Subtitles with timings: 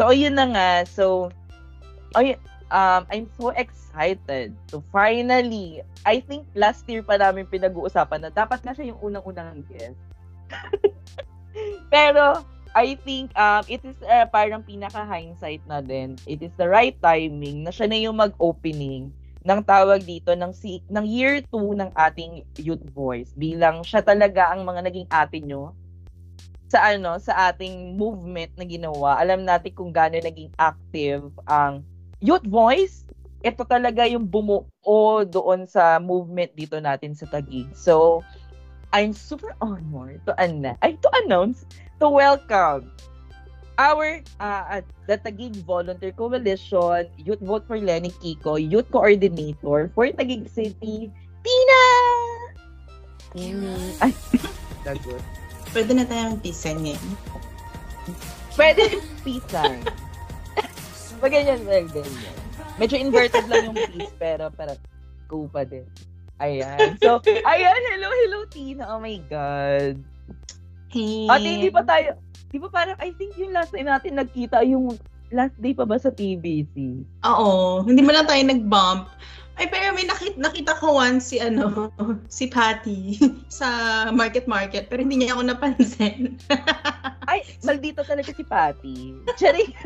[0.00, 0.70] So, ayun na nga.
[0.88, 1.28] So,
[2.16, 2.40] ayun,
[2.72, 8.64] um, I'm so excited to finally, I think last year pa namin pinag-uusapan na dapat
[8.64, 10.00] na siya yung unang-unang guest.
[11.92, 12.40] Pero,
[12.72, 16.16] I think um, it is uh, parang pinaka-hindsight na din.
[16.24, 19.12] It is the right timing na siya na yung mag-opening
[19.44, 24.52] ng tawag dito ng si ng year 2 ng ating Youth Voice bilang siya talaga
[24.52, 25.72] ang mga naging ate nyo
[26.70, 29.18] sa ano sa ating movement na ginawa.
[29.18, 31.82] Alam natin kung gaano naging active ang
[32.22, 33.02] Youth Voice.
[33.42, 37.66] Ito talaga yung bumuo doon sa movement dito natin sa Taguig.
[37.74, 38.22] So,
[38.94, 41.64] I'm super honored to, an- ay, to announce,
[41.98, 42.92] to welcome
[43.80, 50.44] our uh, the Taguig Volunteer Coalition Youth Vote for Lenny Kiko Youth Coordinator for Taguig
[50.52, 51.08] City,
[51.40, 51.84] Tina!
[53.40, 54.12] Mm, ay,
[54.84, 55.39] Dagot.
[55.70, 57.08] Pwede na tayong pisan ngayon.
[58.58, 59.78] Pwede pisan.
[61.22, 62.36] Pag ganyan, well, ganyan.
[62.80, 64.72] Medyo inverted lang yung piece, pero pero
[65.28, 65.84] go pa din.
[66.40, 66.96] Ayan.
[67.04, 68.88] So, ayan, hello, hello, Tina.
[68.88, 70.00] Oh my God.
[70.88, 71.28] Hey.
[71.28, 72.16] Ate, hindi pa tayo,
[72.50, 74.96] di ba parang, I think yung last time natin nagkita, yung
[75.30, 77.06] last day pa ba sa TBC?
[77.22, 77.84] Oo.
[77.86, 79.06] Hindi mo lang tayo nag-bump.
[79.60, 81.92] Ay, pero may nakita, nakita ko once si, ano,
[82.32, 83.20] si Patty
[83.60, 86.40] sa Market Market, pero hindi niya ako napansin.
[87.30, 89.20] Ay, maldito talaga si Patty.
[89.36, 89.76] Charing.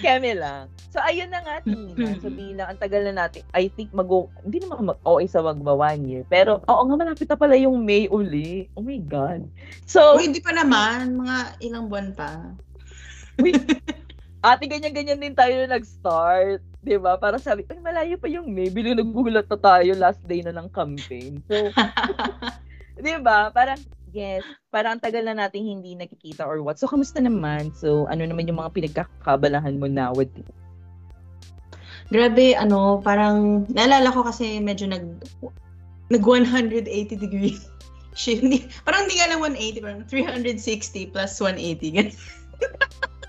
[0.00, 0.72] Keme lang.
[0.88, 2.16] So, ayun na nga, Tina.
[2.24, 4.08] So, bilang ang tagal na natin, I think mag
[4.42, 6.24] hindi naman mag OA sa magba one year.
[6.32, 8.72] Pero, oo nga, malapit na pala yung May uli.
[8.72, 9.44] Oh my God.
[9.84, 11.20] So, Uy, hindi pa naman.
[11.20, 12.56] Mga ilang buwan pa.
[13.38, 13.52] Uy,
[14.40, 16.64] ate, ganyan-ganyan din tayo na nag-start.
[16.80, 17.20] 'di ba?
[17.20, 20.68] Para sabi, ay malayo pa yung May, bilang nagbulat na tayo last day na ng
[20.72, 21.44] campaign.
[21.44, 21.68] So,
[23.00, 23.52] 'di ba?
[23.52, 23.80] Parang
[24.10, 24.42] Yes,
[24.74, 26.82] parang tagal na nating hindi nakikita or what.
[26.82, 27.70] So, kamusta naman?
[27.78, 30.50] So, ano naman yung mga pinagkakabalahan mo nowadays?
[32.10, 35.22] Grabe, ano, parang, naalala ko kasi medyo nag,
[36.10, 36.90] nag 180
[37.22, 37.54] degree
[38.18, 38.42] shift.
[38.82, 42.10] parang hindi nga lang 180, parang 360 plus 180.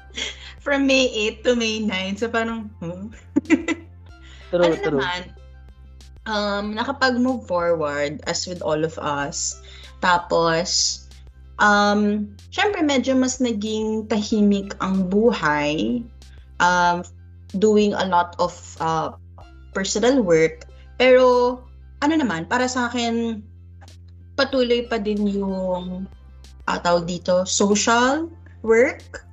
[0.62, 1.10] From May
[1.42, 2.22] 8 to May 9.
[2.22, 3.10] So, parang, hmm?
[4.54, 5.02] true, ano true.
[5.02, 5.20] naman,
[6.30, 9.58] um, nakapag-move forward as with all of us,
[10.06, 11.02] tapos,
[11.62, 16.06] um, syempre medyo mas naging tahimik ang buhay,
[16.62, 17.02] um,
[17.58, 19.14] doing a lot of uh,
[19.74, 20.70] personal work.
[21.02, 21.58] Pero,
[22.02, 23.42] ano naman, para sa akin,
[24.38, 26.06] patuloy pa din yung
[26.66, 28.30] uh, tawag dito, social
[28.66, 29.26] work.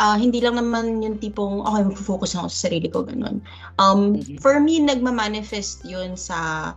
[0.00, 3.44] Uh, hindi lang naman yung tipong, okay, mag-focus ako sa sarili ko, ganun.
[3.76, 4.40] Um, mm-hmm.
[4.40, 6.72] For me, nagma-manifest yun sa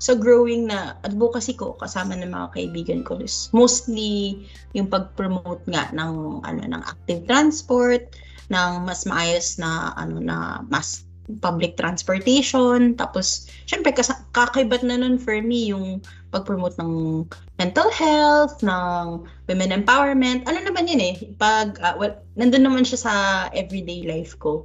[0.00, 5.92] sa growing na advocacy ko kasama ng mga kaibigan ko is mostly yung pag-promote nga
[5.92, 8.16] ng ano ng active transport
[8.48, 11.04] ng mas maayos na ano na mas
[11.44, 16.00] public transportation tapos syempre kas- kakaibat na nun for me yung
[16.30, 17.26] pag-promote ng
[17.58, 22.98] mental health ng women empowerment ano naman yun eh pag uh, well, nandun naman siya
[23.02, 23.14] sa
[23.50, 24.62] everyday life ko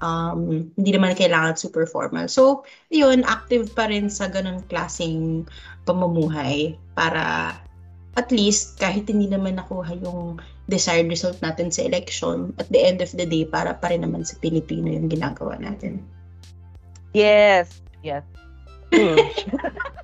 [0.00, 2.28] um, hindi naman kailangan super formal.
[2.28, 5.48] So, yun, active pa rin sa ganun klaseng
[5.88, 7.56] pamumuhay para
[8.16, 12.98] at least kahit hindi naman nakuha yung desired result natin sa election, at the end
[12.98, 16.02] of the day, para pa rin naman sa Pilipino yung ginagawa natin.
[17.14, 17.80] Yes.
[18.02, 18.24] Yes.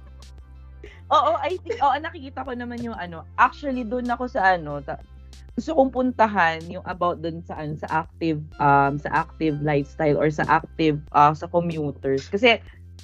[1.13, 5.05] Oo, I think, oo, nakikita ko naman yung ano, actually doon ako sa ano, ta-
[5.53, 10.33] gusto kong puntahan yung about dun sa ano, sa active um sa active lifestyle or
[10.33, 12.25] sa active uh, sa commuters.
[12.33, 12.57] Kasi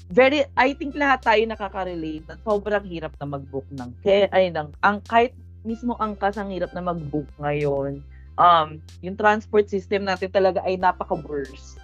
[0.08, 4.72] very I think lahat tayo nakaka-relate na sobrang hirap na mag-book ng kaya ay ng
[4.80, 8.00] ang kahit mismo ang kasang hirap na mag-book ngayon.
[8.40, 11.76] Um yung transport system natin talaga ay napaka-worse.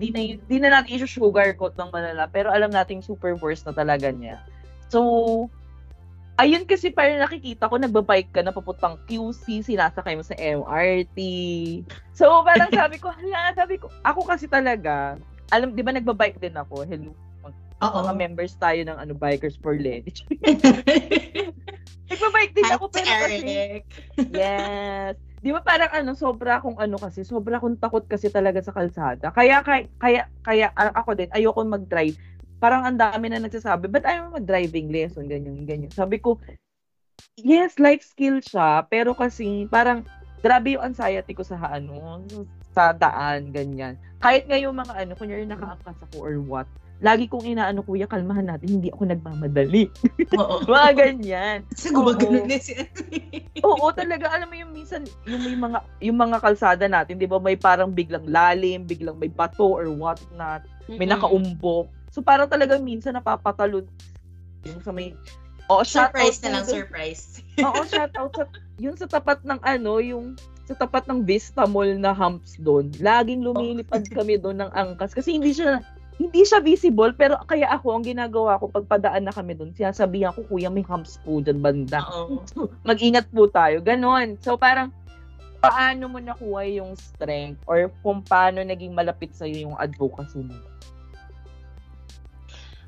[0.00, 4.08] Di na, di na natin i-sugarcoat ng malala pero alam natin super worse na talaga
[4.08, 4.40] niya
[4.92, 5.48] so
[6.42, 11.18] ayun kasi parang nakikita ko, nagbabike ka na papuntang QC, sinasakay mo sa MRT.
[12.16, 15.16] So, parang sabi ko, hala, sabi ko, ako kasi talaga,
[15.52, 17.12] alam, di ba nagbabike din ako, hello,
[17.82, 17.98] Oo.
[18.06, 20.02] mga members tayo ng ano Bikers for Len.
[22.10, 23.82] nagbabike din ako, pero kasi,
[24.32, 28.74] yes, di ba parang ano, sobra akong ano kasi, sobra akong takot kasi talaga sa
[28.74, 29.30] kalsada.
[29.30, 32.16] Kaya, kaya, kaya, kaya ako din, ayoko mag-drive
[32.62, 35.90] parang ang dami na nagsasabi, but ayaw mag-driving lesson, ganyan, ganyan.
[35.90, 36.38] Sabi ko,
[37.34, 40.06] yes, life skill siya, pero kasi parang
[40.38, 42.22] grabe yung anxiety ko sa ano,
[42.70, 43.98] sa daan, ganyan.
[44.22, 46.70] Kahit nga yung mga ano, kunyari nakaangkas ako or what,
[47.02, 49.90] lagi kong inaano, kuya, kalmahan natin, hindi ako nagmamadali.
[50.38, 50.62] Oo.
[50.70, 51.58] mga ganyan.
[51.66, 52.78] Kasi gumagano na si
[53.66, 57.42] Oo, talaga, alam mo yung minsan, yung may mga, yung mga kalsada natin, di ba,
[57.42, 61.90] may parang biglang lalim, biglang may bato or what not, may nakaumbok.
[62.12, 63.88] So, parang talagang minsan napapatalon
[64.68, 65.16] yung sa may,
[65.82, 67.22] shout Surprise na lang, dun- surprise.
[67.58, 68.44] Oo, shout out sa,
[68.84, 70.36] yun sa tapat ng ano, yung
[70.68, 72.92] sa tapat ng Vista Mall na humps doon.
[73.02, 75.82] Laging lumilipad kami doon ng angkas kasi hindi siya
[76.20, 80.30] hindi siya visible pero kaya ako ang ginagawa ko pag padaan na kami doon, sinasabihan
[80.36, 82.04] ko kuya may humps po dyan banda.
[82.88, 83.82] Mag-ingat po tayo.
[83.82, 84.38] Ganon.
[84.38, 84.94] So parang
[85.58, 90.54] paano mo nakuha yung strength or kung paano naging malapit sa yung advocacy mo?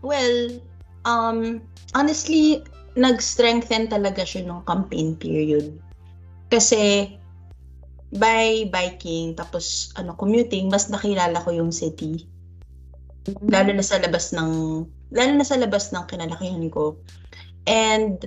[0.04, 0.60] Well,
[1.08, 1.64] um,
[1.96, 2.60] honestly,
[2.94, 5.80] nag-strengthen talaga siya nung campaign period.
[6.52, 7.16] Kasi,
[8.12, 12.28] by biking, tapos ano, commuting, mas nakilala ko yung city.
[13.48, 14.84] Lalo na sa labas ng,
[15.16, 17.00] lalo na sa labas ng kinalakihan ko.
[17.64, 18.20] And,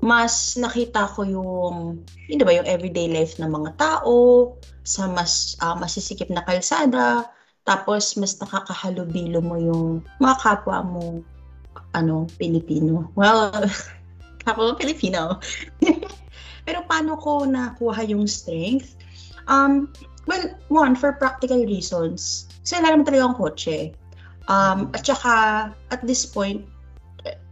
[0.00, 5.76] mas nakita ko yung, hindi ba, yung everyday life ng mga tao, sa mas ah,
[5.76, 7.28] masisikip na kalsada,
[7.68, 9.84] tapos mas nakakahalubilo mo yung
[10.18, 11.20] mga kapwa mo
[11.94, 13.10] ano, Pilipino.
[13.18, 13.50] Well,
[14.50, 15.38] ako Pilipino.
[16.66, 18.94] Pero paano ko nakuha yung strength?
[19.50, 19.90] Um,
[20.30, 22.46] well, one, for practical reasons.
[22.62, 23.78] Kasi wala naman talaga ang kotse.
[24.50, 25.34] Um, at saka,
[25.90, 26.66] at this point,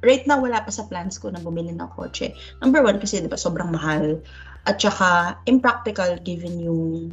[0.03, 2.35] right now, wala pa sa plans ko na bumili ng kotse.
[2.63, 4.23] Number one, kasi di ba, sobrang mahal.
[4.71, 7.11] At saka, impractical given yung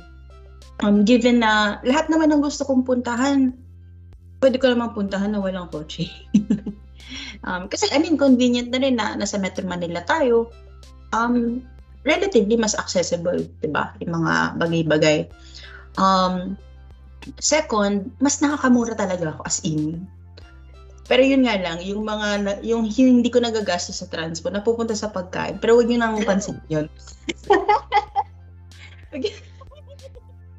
[0.83, 3.55] um, given na lahat naman ng gusto kong puntahan,
[4.43, 6.09] pwede ko naman puntahan na walang kotse.
[7.47, 10.51] um, kasi, I mean, convenient na rin na nasa Metro Manila tayo.
[11.15, 11.63] Um,
[12.03, 13.95] relatively mas accessible, di ba?
[14.03, 15.31] Yung mga bagay-bagay.
[15.95, 16.59] Um,
[17.39, 20.03] second, mas nakakamura talaga ako as in.
[21.05, 25.61] Pero yun nga lang, yung mga, yung hindi ko nagagastos sa transport, napupunta sa pagkain.
[25.61, 26.89] Pero huwag nyo nang pansin yun.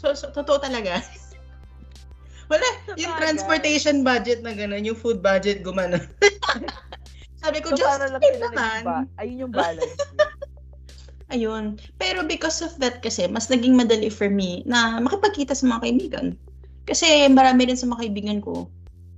[0.01, 1.01] so, so, totoo talaga.
[2.51, 3.21] Wala, yung Sabagay.
[3.27, 5.99] transportation budget na gano'n, yung food budget gumano.
[7.43, 9.11] Sabi ko, So, just lang naman.
[9.19, 9.99] Ayun yung balance.
[11.35, 11.75] Ayun.
[11.99, 16.27] Pero because of that kasi, mas naging madali for me na makipagkita sa mga kaibigan.
[16.87, 18.71] Kasi marami rin sa mga kaibigan ko,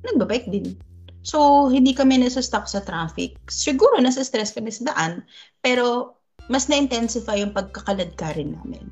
[0.08, 0.72] nagbabike din.
[1.20, 3.36] So, hindi kami nasa-stuck sa traffic.
[3.52, 5.28] Siguro nasa stress kami sa daan,
[5.60, 6.16] pero
[6.48, 8.88] mas na-intensify yung pagkakalad ka rin namin.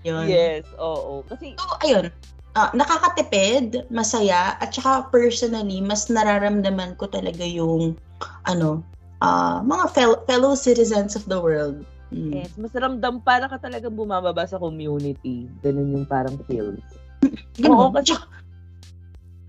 [0.00, 0.26] Yun.
[0.26, 1.20] yes, oo.
[1.28, 2.08] Kasi, So, ayun.
[2.58, 7.94] Ah, nakakatipid, masaya, at saka personally, mas nararamdaman ko talaga yung,
[8.48, 8.82] ano,
[9.22, 11.84] ah, mga fel- fellow citizens of the world.
[12.10, 12.42] Mm.
[12.42, 15.46] yes, mas ramdam para ka talaga bumababa sa community.
[15.62, 16.82] Ganun yung parang feels.
[17.62, 17.70] Ganun.
[17.70, 18.18] Oo, kasi-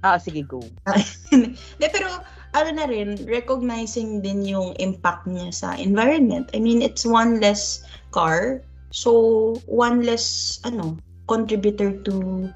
[0.05, 0.61] Ah, sige, go.
[1.81, 2.09] De, pero,
[2.53, 6.49] ano na rin, recognizing din yung impact niya sa environment.
[6.53, 8.61] I mean, it's one less car,
[8.91, 12.47] so one less, ano, contributor to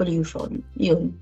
[0.00, 0.64] pollution.
[0.76, 1.12] Yun.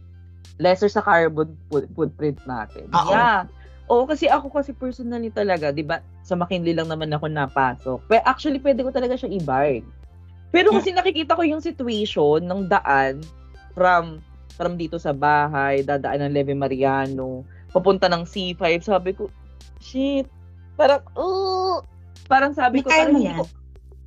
[0.63, 2.87] Lesser sa carbon foot- footprint natin.
[2.95, 3.13] Oo.
[3.13, 3.45] Yeah.
[3.91, 7.99] Oo, kasi ako kasi personally talaga, di ba, sa McKinley lang naman ako napasok.
[8.07, 9.83] Pero actually, pwede ko talaga siya i-bike.
[10.55, 13.23] Pero kasi nakikita ko yung situation ng daan
[13.75, 14.23] from
[14.55, 17.43] from dito sa bahay, dadaan ng Leve Mariano,
[17.75, 19.27] papunta ng C5, sabi ko,
[19.81, 20.29] shit,
[20.77, 21.81] parang, oh,
[22.29, 23.49] parang sabi ko, parang hindi ko,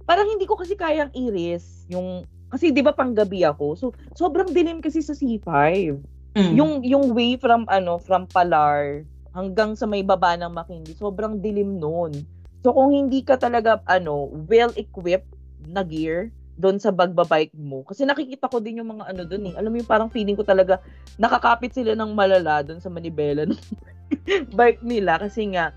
[0.04, 4.80] parang hindi ko kasi kayang iris yung, kasi di ba panggabi ako, so sobrang dilim
[4.84, 5.50] kasi sa C5.
[6.34, 6.54] Mm.
[6.58, 11.82] Yung yung way from ano, from Palar hanggang sa may baba ng Makindi, sobrang dilim
[11.82, 12.14] noon.
[12.62, 15.30] So kung hindi ka talaga ano, well equipped
[15.66, 17.82] na gear doon sa bagbabike mo.
[17.82, 19.54] Kasi nakikita ko din yung mga ano doon eh.
[19.58, 20.78] Alam mo yung parang feeling ko talaga
[21.18, 23.58] nakakapit sila ng malala doon sa manibela ng
[24.58, 25.74] bike nila kasi nga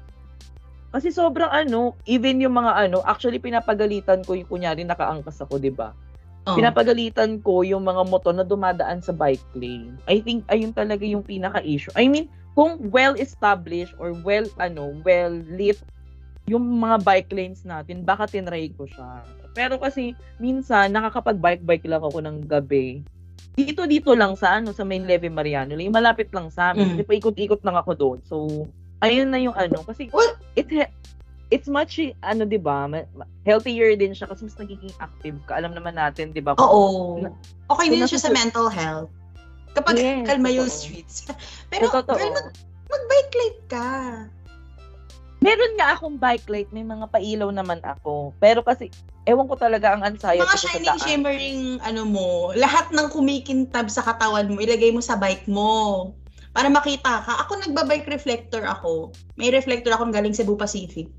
[0.97, 5.77] kasi sobrang ano, even yung mga ano, actually pinapagalitan ko yung kunyari nakaangkas ako, 'di
[5.77, 5.93] ba?
[6.47, 6.55] Oh.
[6.55, 9.99] pinapagalitan ko yung mga motor na dumadaan sa bike lane.
[10.07, 11.91] I think ayun talaga yung pinaka-issue.
[11.99, 15.83] I mean, kung well-established or well, ano, well-lit
[16.47, 19.27] yung mga bike lanes natin, baka tinry ko siya.
[19.59, 23.03] Pero kasi, minsan, nakakapag-bike-bike lang ako ng gabi.
[23.59, 25.75] Dito-dito lang sa, ano, sa main Leve Mariano.
[25.75, 26.87] Yung malapit lang sa amin.
[26.87, 26.91] Mm.
[26.95, 28.19] Kasi paikot-ikot lang ako doon.
[28.23, 28.71] So,
[29.07, 29.83] ayun na yung ano.
[29.87, 30.67] Kasi, Well- it,
[31.51, 32.91] it's much, ano, di ba,
[33.47, 35.59] healthier din siya kasi mas nagiging active ka.
[35.59, 36.59] Alam naman natin, di ba?
[36.59, 37.23] Oo.
[37.23, 37.35] Na-
[37.71, 39.11] Okay din siya sa mental health.
[39.77, 41.29] Kapag Yes, kalma yung streets.
[41.71, 42.17] Pero, Totoo.
[42.17, 42.49] girl, mag,
[42.89, 43.89] mag-bike light ka.
[45.45, 48.33] Meron nga akong bike light, may mga pailaw naman ako.
[48.41, 48.89] Pero kasi,
[49.29, 53.93] ewan ko talaga ang anxiety Mga ko sa shining, shimmering, ano mo, lahat ng kumikintab
[53.93, 56.11] sa katawan mo, ilagay mo sa bike mo.
[56.57, 57.45] Para makita ka.
[57.45, 59.13] Ako nagbabike reflector ako.
[59.37, 61.13] May reflector akong galing Cebu Pacific.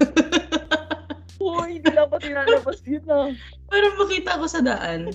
[1.44, 3.28] Uy, hindi lang pa tinalabas yun ah.
[3.68, 5.12] Para makita ko sa daan.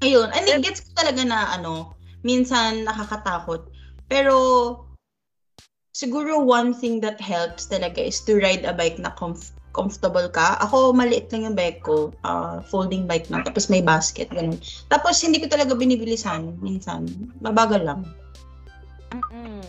[0.00, 0.32] Ayun.
[0.32, 1.92] And it gets ko talaga na ano,
[2.24, 3.68] minsan nakakatakot.
[4.08, 4.34] Pero
[5.92, 10.56] siguro one thing that helps talaga is to ride a bike na comf- comfortable ka.
[10.64, 12.16] Ako, maliit lang yung bike ko.
[12.24, 13.44] ah, folding bike lang.
[13.44, 14.32] Tapos may basket.
[14.32, 14.56] Ganun.
[14.88, 16.56] Tapos hindi ko talaga binibilisan.
[16.64, 17.12] Minsan.
[17.44, 18.08] Mabagal lang.
[19.16, 19.62] Mm-mm.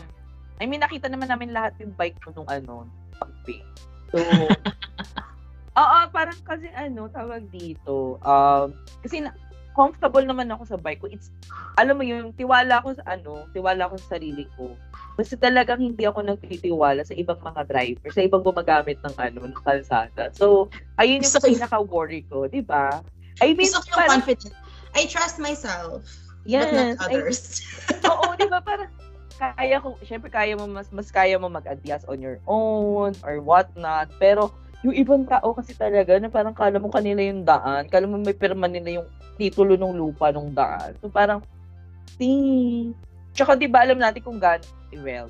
[0.58, 3.62] I mean, nakita naman namin lahat yung bike ko nung ano, pag-pay.
[4.10, 4.18] So,
[5.82, 8.74] oo, parang kasi ano, tawag dito, um,
[9.06, 9.32] kasi na,
[9.78, 11.08] comfortable naman ako sa bike ko.
[11.14, 11.30] It's,
[11.78, 14.74] alam mo yung tiwala ko sa ano, tiwala ko sa sarili ko.
[15.18, 19.58] Kasi talagang hindi ako nagtitiwala sa ibang mga driver, sa ibang gumagamit ng ano, ng
[19.62, 20.34] kalsada.
[20.34, 23.06] So, ayun yung ko- pinaka-worry ko, di ba?
[23.38, 24.58] I mean, yung parang- confident.
[24.98, 26.02] I trust myself.
[26.50, 27.62] yes, but not I- others.
[28.10, 28.58] Oo, di ba?
[28.66, 28.90] Parang,
[29.38, 34.10] kaya ko, syempre kaya mo, mas, mas kaya mo mag-adjust on your own or whatnot.
[34.18, 34.50] Pero,
[34.82, 38.34] yung ibang tao kasi talaga, na parang kala mo kanila yung daan, kala mo may
[38.34, 40.98] pirma nila yung titulo ng lupa ng daan.
[41.00, 41.46] So, parang,
[42.18, 42.98] ting.
[43.38, 44.66] Tsaka, di ba, alam natin kung gaano,
[45.06, 45.30] well,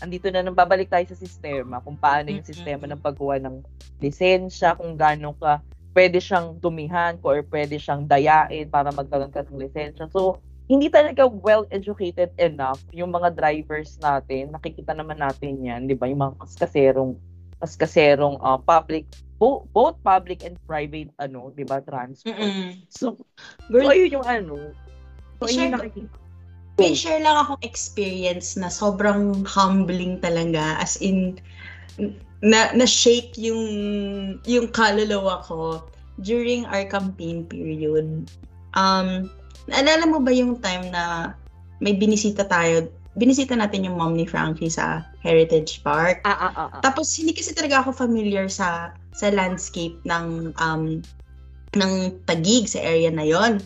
[0.00, 3.60] andito na nang babalik tayo sa sistema, kung paano yung sistema ng pagkuha ng
[4.00, 5.60] lisensya, kung gaano ka
[5.94, 10.10] pwede siyang tumihan ko or pwede siyang dayain para magkaroon ka ng lisensya.
[10.10, 14.56] So, hindi talaga well-educated enough yung mga drivers natin.
[14.56, 16.08] Nakikita naman natin yan, di ba?
[16.08, 17.12] Yung mga kaskaserong,
[17.60, 19.04] kaskaserong uh, public,
[19.36, 22.32] bo- both public and private, ano, di ba, transport.
[22.32, 22.80] Mm-mm.
[22.88, 23.20] So,
[23.68, 24.72] Girl, so, ayun yung ano.
[25.40, 26.16] So, ayun Share yung nakikita.
[26.74, 30.74] May share lang akong experience na sobrang humbling talaga.
[30.80, 31.38] As in,
[32.42, 33.62] na, na-shake yung,
[34.48, 35.86] yung kaluluwa ko
[36.24, 38.26] during our campaign period.
[38.74, 39.30] Um,
[39.68, 41.34] naalala mo ba yung time na
[41.80, 46.20] may binisita tayo, binisita natin yung mom ni Frankie sa Heritage Park.
[46.26, 46.80] Ah, ah, ah, ah.
[46.82, 50.98] Tapos hindi kasi talaga ako familiar sa sa landscape ng um
[51.74, 51.92] ng
[52.26, 53.58] Tagig sa area na yon.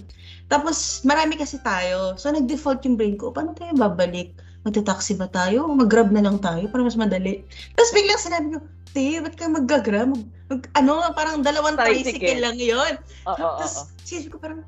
[0.48, 2.16] Tapos marami kasi tayo.
[2.16, 4.32] So nag-default yung brain ko, paano tayo babalik?
[4.64, 5.68] Magta-taxi ba tayo?
[5.68, 7.44] Mag-grab na lang tayo para mas madali.
[7.76, 8.58] Tapos biglang sinabi ko,
[8.96, 10.08] Te, ba't ka mag-grab?
[10.08, 12.16] Mag, mag- ano, parang dalawang Tricycle.
[12.24, 12.92] tricycle lang yon.
[13.28, 13.58] Oo, oo.
[13.60, 14.64] Tapos sinabi ko parang,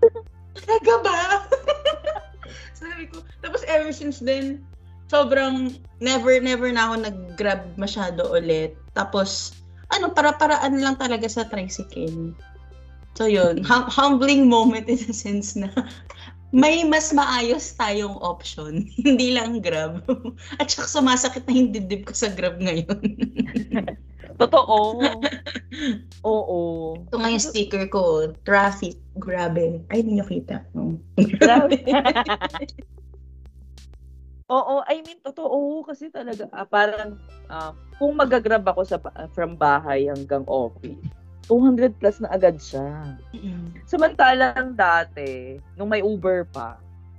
[0.57, 1.21] talaga ba?
[2.81, 4.65] Sabi ko, tapos ever since then,
[5.11, 8.75] sobrang never, never na ako nag-grab masyado ulit.
[8.97, 9.53] Tapos,
[9.93, 12.33] ano, para-paraan lang talaga sa tricycle.
[13.19, 15.69] So yun, hum- humbling moment in a sense na
[16.51, 18.87] may mas maayos tayong option.
[19.07, 20.03] Hindi lang grab.
[20.61, 22.99] At saka sumasakit na yung dibdib ko sa grab ngayon.
[24.41, 24.99] Totoo.
[26.25, 26.61] Oo.
[27.07, 29.85] Ito nga yung sticker ko, traffic, grabe.
[29.93, 30.65] Ay, hindi nyo kita.
[30.73, 30.97] No.
[31.37, 31.77] Grabe.
[34.49, 35.85] Oo, I mean, totoo.
[35.85, 37.21] Kasi talaga, ah, parang,
[37.53, 38.97] ah, kung magagrab ako sa,
[39.37, 40.99] from bahay hanggang office,
[41.51, 43.19] 200 plus na agad siya.
[43.91, 46.79] Samantalang dati, nung may Uber pa,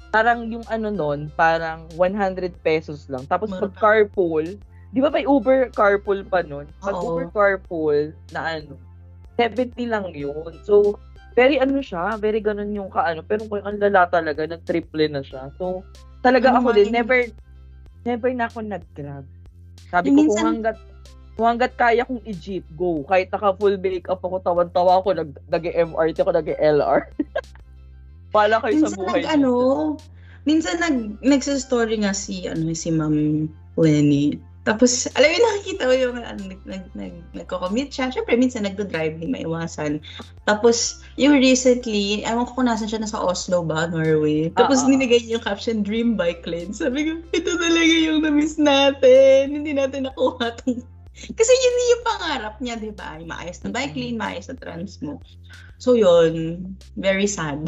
[0.10, 3.28] parang yung ano nun, parang 100 pesos lang.
[3.28, 3.80] Tapos pag pa.
[3.92, 4.56] carpool,
[4.96, 6.64] di ba may Uber carpool pa nun?
[6.80, 7.20] Pag Oo.
[7.20, 8.80] Uber carpool na ano,
[9.36, 10.56] 70 lang yun.
[10.64, 10.96] So,
[11.36, 13.24] very ano siya, very ganun yung kaano.
[13.24, 15.52] Pero kung ang lala talaga, nag-triple na siya.
[15.56, 15.84] So,
[16.24, 17.20] talaga Ano ako nga din, never,
[18.04, 19.26] never na ako nag-grab.
[19.88, 20.78] Sabi Yung ko, minsan- kung hanggat,
[21.40, 23.08] hanggat kaya kong i-jeep, go.
[23.08, 27.00] Kahit naka full makeup ako, tawan-tawa ako, nag, nag-MRT ako, nag-LR.
[28.36, 29.54] Pala kayo sa minsan buhay nag, ano,
[30.44, 33.48] minsan nag, nagsa-story nga si, ano, si Ma'am
[33.80, 34.38] Lenny.
[34.62, 38.14] Tapos, alam mo, nakikita ko yung ano, nag, nag, nag, nagko-commute siya.
[38.14, 39.98] Siyempre, minsan nagdo-drive, hindi maiwasan.
[40.46, 44.54] Tapos, yung recently, ewan ko kung nasan siya, nasa Oslo ba, Norway.
[44.54, 44.88] Tapos, ah.
[44.94, 46.78] nilagay niya yung caption, Dream Bike Lane.
[46.78, 49.50] Sabi ko, ito talaga yung na-miss natin.
[49.50, 53.20] Hindi natin nakuha itong kasi yun yung pangarap niya, di ba?
[53.20, 55.20] Yung maayos na bike lane, maayos na trans mo.
[55.78, 56.64] So yun,
[56.96, 57.68] very sad.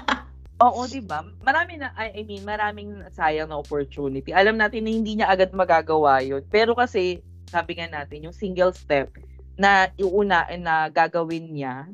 [0.64, 1.24] Oo, di ba?
[1.42, 4.30] Marami na, I, mean, maraming sayang na opportunity.
[4.30, 6.44] Alam natin na hindi niya agad magagawa yun.
[6.46, 9.10] Pero kasi, sabi nga natin, yung single step
[9.58, 11.90] na iuna na gagawin niya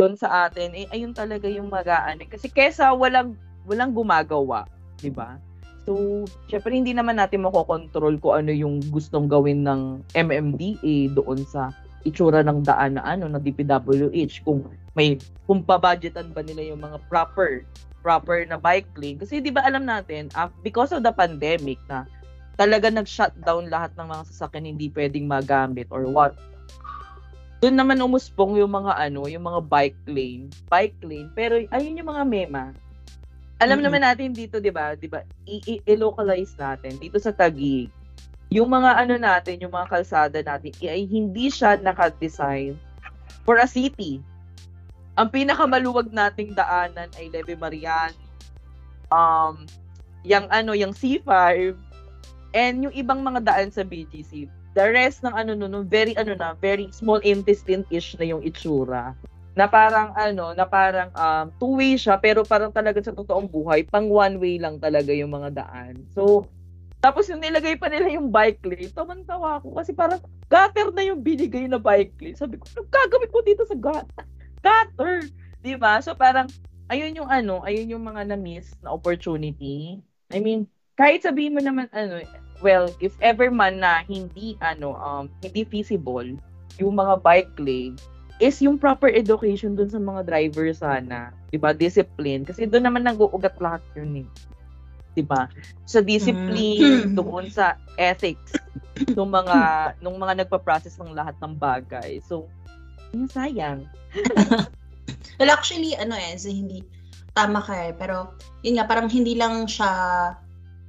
[0.00, 2.24] doon sa atin, eh, ayun talaga yung magaan.
[2.26, 3.36] Kasi kesa walang,
[3.68, 4.66] walang gumagawa,
[4.98, 5.38] di ba?
[5.84, 11.76] So, syempre hindi naman natin makokontrol kung ano yung gustong gawin ng MMDA doon sa
[12.08, 14.44] itsura ng daan na ano, ng DPWH.
[14.44, 14.64] Kung
[14.96, 17.64] may, kung pabudgetan ba nila yung mga proper,
[18.04, 19.20] proper na bike lane.
[19.20, 22.04] Kasi di ba alam natin, ah, because of the pandemic na
[22.54, 26.36] talaga nag-shutdown lahat ng mga sasakyan hindi pwedeng magamit or what.
[27.64, 31.32] Doon naman umuspong yung mga ano, yung mga bike lane, bike lane.
[31.32, 32.64] Pero ayun yung mga mema.
[33.62, 33.84] Alam mm-hmm.
[33.86, 34.98] naman natin dito, 'di ba?
[34.98, 35.22] 'Di ba?
[35.86, 37.90] I-localize natin dito sa Taguig.
[38.50, 42.74] Yung mga ano natin, yung mga kalsada natin ay hindi siya naka-design
[43.42, 44.22] for a city.
[45.14, 48.10] Ang pinakamaluwag nating daanan ay Leve Marian,
[49.14, 49.62] um,
[50.26, 51.30] yung ano, yung C5,
[52.54, 54.50] and yung ibang mga daan sa BGC.
[54.74, 59.14] The rest ng ano no, very ano na, very small intestine-ish na yung itsura.
[59.54, 64.10] Na parang ano, na parang um, two-way siya, pero parang talaga sa totoong buhay, pang
[64.10, 66.02] one-way lang talaga yung mga daan.
[66.10, 66.50] So,
[66.98, 71.20] tapos yung nilagay pa nila yung bike lane, tawan-tawa ako kasi parang gutter na yung
[71.20, 72.34] binigay na bike lane.
[72.34, 74.24] Sabi ko, ano gagawin ko dito sa gutter?
[74.64, 75.28] Gutter!
[75.60, 76.00] Di ba?
[76.00, 76.48] So parang,
[76.88, 80.00] ayun yung ano, ayun yung mga na-miss na opportunity.
[80.32, 80.64] I mean,
[80.96, 82.24] kahit sabihin mo naman ano,
[82.64, 86.40] well, if ever man na hindi ano, um, hindi feasible
[86.80, 88.00] yung mga bike lane,
[88.42, 91.30] is yung proper education dun sa mga driver sana.
[91.50, 91.70] 'Di ba?
[91.70, 94.28] Discipline kasi doon naman nag-uugat lahat yun eh.
[95.14, 95.46] 'di ba?
[95.86, 97.14] Sa discipline, mm.
[97.14, 98.58] doon sa ethics
[99.14, 99.58] ng mga
[100.02, 102.18] nung mga nagpa-process ng lahat ng bagay.
[102.26, 102.50] So,
[103.14, 103.86] yun sayang.
[105.38, 106.82] well, actually, ano eh, so hindi,
[107.34, 108.34] tama ka eh, pero
[108.66, 109.90] yun nga, parang hindi lang siya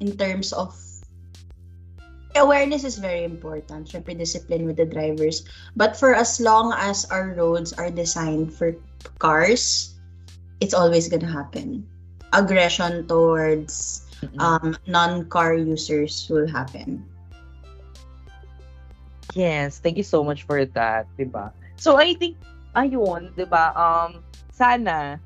[0.01, 0.73] in terms of
[2.35, 3.87] awareness is very important.
[3.87, 5.43] Syempre, discipline with the drivers.
[5.75, 8.75] But for as long as our roads are designed for
[9.19, 9.95] cars,
[10.59, 11.87] it's always gonna happen.
[12.33, 14.05] Aggression towards
[14.39, 17.03] um, non-car users will happen.
[19.35, 21.51] Yes, thank you so much for that, ba?
[21.75, 22.39] So I think
[22.75, 23.75] ayun, 'di ba?
[23.75, 25.19] Um sana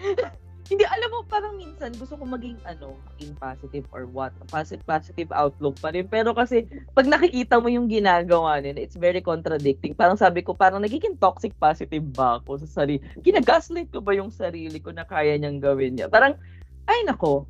[0.72, 5.28] hindi alam mo parang minsan gusto ko maging ano, in positive or what, positive positive
[5.36, 6.08] outlook pa rin.
[6.08, 6.64] Pero kasi
[6.96, 9.92] pag nakikita mo yung ginagawa nila, it's very contradicting.
[9.92, 13.04] Parang sabi ko, parang nagiging toxic positive ba ako sa sarili?
[13.20, 16.08] Ginagaslight ko ba yung sarili ko na kaya niyang gawin niya?
[16.08, 16.40] Parang
[16.88, 17.44] ay nako.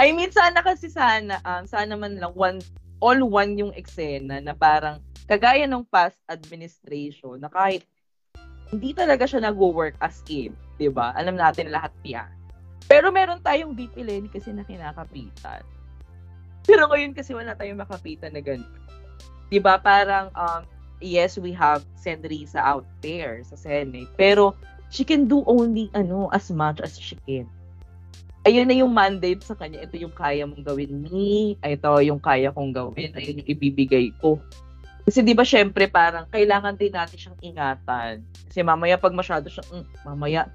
[0.00, 2.64] I mean sana kasi sana um, sana man lang one
[3.04, 7.84] all one yung eksena na parang kagaya ng past administration na kahit
[8.72, 11.14] hindi talaga siya nag-work as if, 'di ba?
[11.16, 12.30] Alam natin lahat 'yan.
[12.84, 15.64] Pero meron tayong VP Lenny kasi na kinakapitan.
[16.64, 18.68] Pero ngayon kasi wala tayong makapitan na ganun.
[19.48, 19.80] 'Di ba?
[19.80, 20.62] Parang um,
[21.00, 24.52] yes, we have Sendrisa out there sa Senate, pero
[24.92, 27.48] she can do only ano as much as she can
[28.44, 29.82] ayun na yung mandate sa kanya.
[29.82, 34.38] Ito yung kaya mong gawin ni, ito yung kaya kong gawin, ayun yung ibibigay ko.
[35.04, 38.24] Kasi di ba syempre parang kailangan din natin siyang ingatan.
[38.48, 40.48] Kasi mamaya pag masyado siya, mm, mamaya,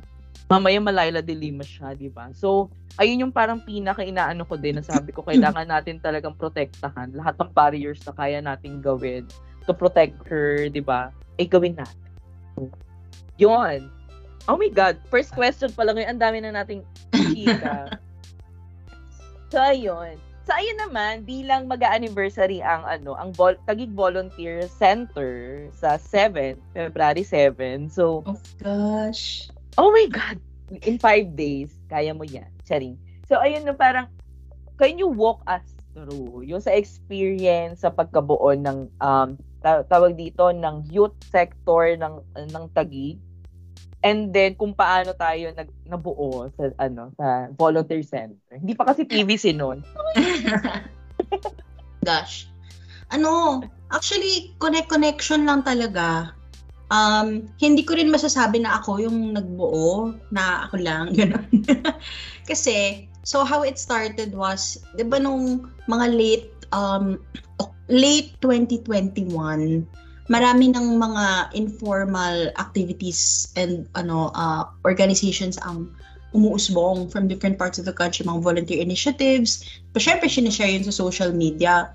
[0.49, 2.33] mamaya malayla dilima siya, di ba?
[2.33, 7.13] So, ayun yung parang pinaka inaano ko din na sabi ko, kailangan natin talagang protektahan
[7.13, 9.29] lahat ng barriers na kaya nating gawin
[9.69, 11.13] to protect her, di ba?
[11.37, 12.09] Ay gawin natin.
[12.57, 12.65] So,
[13.37, 13.93] yun.
[14.49, 16.81] Oh my God, first question pa lang ngayon, ang dami na nating
[17.13, 17.93] chika.
[19.53, 20.17] so, ayun.
[20.49, 27.21] So, ayun naman, bilang mag-anniversary ang ano, ang Vol- Tagig Volunteer Center sa 7, February
[27.21, 27.85] 7.
[27.85, 29.53] So, oh gosh.
[29.79, 30.37] Oh my God!
[30.83, 32.51] In five days, kaya mo yan.
[32.67, 32.99] Charing.
[33.31, 34.11] So, ayun na parang,
[34.75, 35.63] can you walk us
[35.95, 42.65] through yung sa experience sa pagkabuo ng um, tawag dito ng youth sector ng ng
[42.75, 43.17] Tagig
[43.99, 48.55] And then kung paano tayo nag nabuo sa ano sa volunteer center.
[48.55, 49.83] Hindi pa kasi PVC noon.
[52.07, 52.47] Gosh.
[53.11, 53.59] Ano,
[53.91, 56.31] actually connect connection lang talaga.
[56.89, 61.45] Um, hindi ko rin masasabi na ako yung nagbuo, na ako lang, gano'n.
[62.49, 67.21] kasi, so how it started was, di ba nung mga late, um,
[67.89, 69.85] late 2021,
[70.29, 75.89] marami ng mga informal activities and ano uh, organizations ang
[76.37, 79.65] umuusbong from different parts of the country, mga volunteer initiatives.
[79.93, 81.89] Pa syempre, sinishare yun sa social media.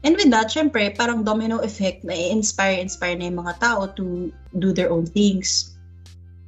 [0.00, 4.32] And with that, syempre, parang domino effect na i-inspire, inspire na yung mga tao to
[4.56, 5.76] do their own things.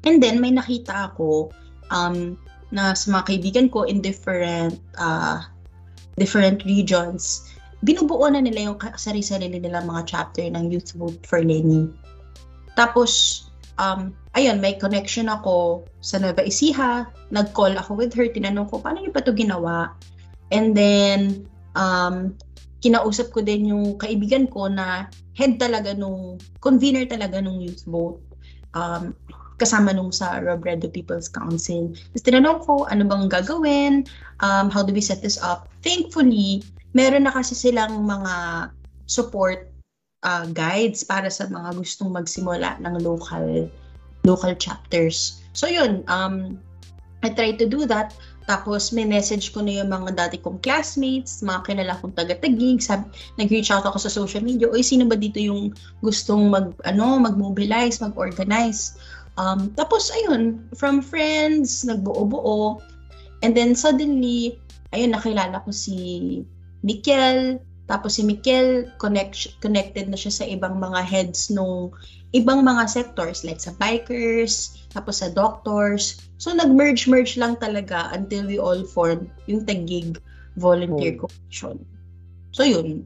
[0.09, 1.53] And then, may nakita ako
[1.93, 2.41] um,
[2.73, 5.45] na sa mga kaibigan ko in different uh,
[6.17, 11.91] different regions binubuo na nila yung sarili-sarili nila mga chapter ng Youth Vote for Lenny.
[12.79, 13.45] Tapos,
[13.77, 17.11] um, ayun, may connection ako sa Nueva Ecija.
[17.35, 18.31] Nag-call ako with her.
[18.31, 19.93] Tinanong ko, paano niyo ba ito ginawa?
[20.55, 22.38] And then, um,
[22.83, 25.07] kinausap ko din yung kaibigan ko na
[25.38, 28.21] head talaga nung, convener talaga nung Youth Vote.
[28.75, 29.14] Um,
[29.62, 31.95] kasama nung sa Robredo People's Council.
[31.95, 34.03] Tapos tinanong ko, ano bang gagawin?
[34.42, 35.71] Um, how do we set this up?
[35.87, 36.66] Thankfully,
[36.99, 38.68] meron na kasi silang mga
[39.07, 39.71] support
[40.27, 43.71] uh, guides para sa mga gustong magsimula ng local
[44.27, 45.42] local chapters.
[45.55, 46.59] So yun, um,
[47.23, 48.14] I try to do that.
[48.47, 53.11] Tapos, may message ko na yung mga dati kong classmates, mga kilala kong taga-tagig, sab-
[53.39, 55.71] nag-reach out ako sa social media, oy, sino ba dito yung
[56.03, 58.99] gustong mag, ano, mag-mobilize, mag-organize?
[59.39, 62.83] Um, tapos, ayun, from friends, nagbuo-buo.
[63.47, 64.59] And then, suddenly,
[64.91, 65.97] ayun, nakilala ko si
[66.83, 71.91] Mikel, tapos si Mikel, connect, connected na siya sa ibang mga heads nung
[72.33, 76.21] ibang mga sectors like sa bikers, tapos sa doctors.
[76.40, 80.16] So nag-merge-merge lang talaga until we all form yung Tagig
[80.57, 81.29] Volunteer oh.
[81.29, 81.77] Commission.
[82.53, 83.05] So yun.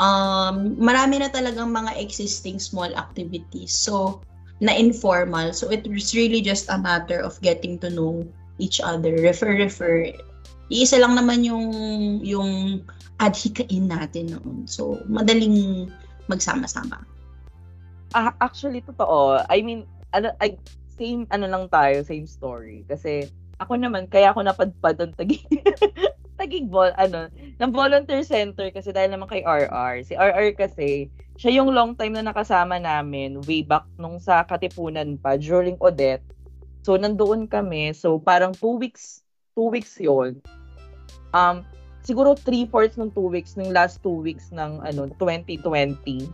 [0.00, 3.74] Um, marami na talagang mga existing small activities.
[3.74, 4.22] So
[4.60, 5.52] na informal.
[5.52, 8.24] So it was really just a matter of getting to know
[8.60, 9.12] each other.
[9.12, 10.12] Refer, refer.
[10.70, 11.66] Iisa lang naman yung
[12.22, 12.84] yung
[13.18, 14.68] adhikain natin noon.
[14.70, 15.90] So madaling
[16.30, 17.02] magsama-sama.
[18.10, 19.38] Uh, actually, totoo.
[19.46, 20.58] I mean, ano, I,
[20.98, 22.82] same, ano lang tayo, same story.
[22.90, 23.30] Kasi,
[23.62, 25.46] ako naman, kaya ako napadpad ng tagig,
[26.40, 30.02] tagig vol, ano, ng volunteer center kasi dahil naman kay RR.
[30.02, 31.06] Si RR kasi,
[31.38, 36.26] siya yung long time na nakasama namin way back nung sa Katipunan pa, during Odette.
[36.82, 37.94] So, nandoon kami.
[37.94, 39.22] So, parang two weeks,
[39.54, 40.42] two weeks yon
[41.30, 41.62] Um,
[42.02, 46.26] siguro three-fourths ng two weeks, ng last two weeks ng ano 2020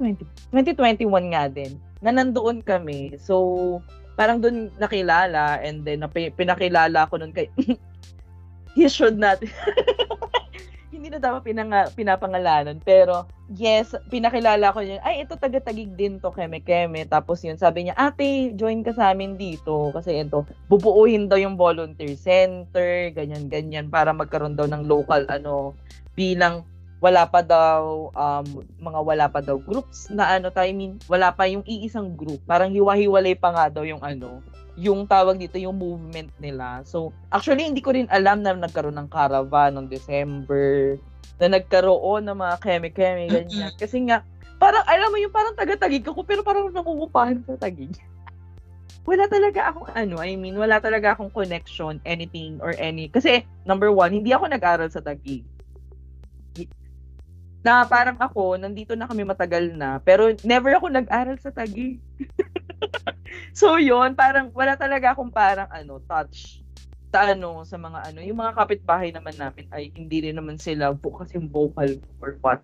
[0.00, 3.14] 2021 nga din, na nandoon kami.
[3.20, 3.78] So,
[4.20, 6.04] parang doon nakilala and then
[6.36, 7.48] pinakilala ko noon kay
[8.76, 9.40] he should not.
[10.92, 12.84] Hindi na dapat pinanga, pinapangalanan.
[12.84, 13.24] Pero
[13.56, 17.98] yes pinakilala ko niya ay ito taga-tagig din to keme keme tapos yun sabi niya
[17.98, 19.88] ate join ka sa amin dito.
[19.96, 25.72] Kasi ito bubuuhin daw yung volunteer center ganyan ganyan para magkaroon daw ng local ano
[26.12, 26.68] bilang
[27.00, 31.48] wala pa daw um, mga wala pa daw groups na ano I mean wala pa
[31.48, 32.44] yung iisang group.
[32.44, 34.44] Parang hiwa-hiwalay pa nga daw yung ano
[34.76, 36.84] yung tawag dito yung movement nila.
[36.84, 41.00] So actually hindi ko rin alam na nagkaroon ng caravan noong December
[41.40, 43.72] na nagkaroon ng mga keme-keme ganyan.
[43.80, 44.20] Kasi nga
[44.60, 47.96] parang alam mo yung parang taga-tagig ako pero parang nangungupahan sa tagig.
[49.08, 53.08] Wala talaga akong ano, I mean, wala talaga akong connection, anything or any.
[53.08, 55.40] Kasi, number one, hindi ako nag-aral sa Taguig
[57.60, 62.00] na parang ako, nandito na kami matagal na, pero never ako nag-aral sa Taguig.
[63.60, 66.64] so yon parang wala talaga akong parang ano, touch
[67.10, 70.94] sa ano, sa mga ano, yung mga kapitbahay naman namin ay hindi rin naman sila
[70.94, 71.90] kasi vocal
[72.22, 72.62] or what.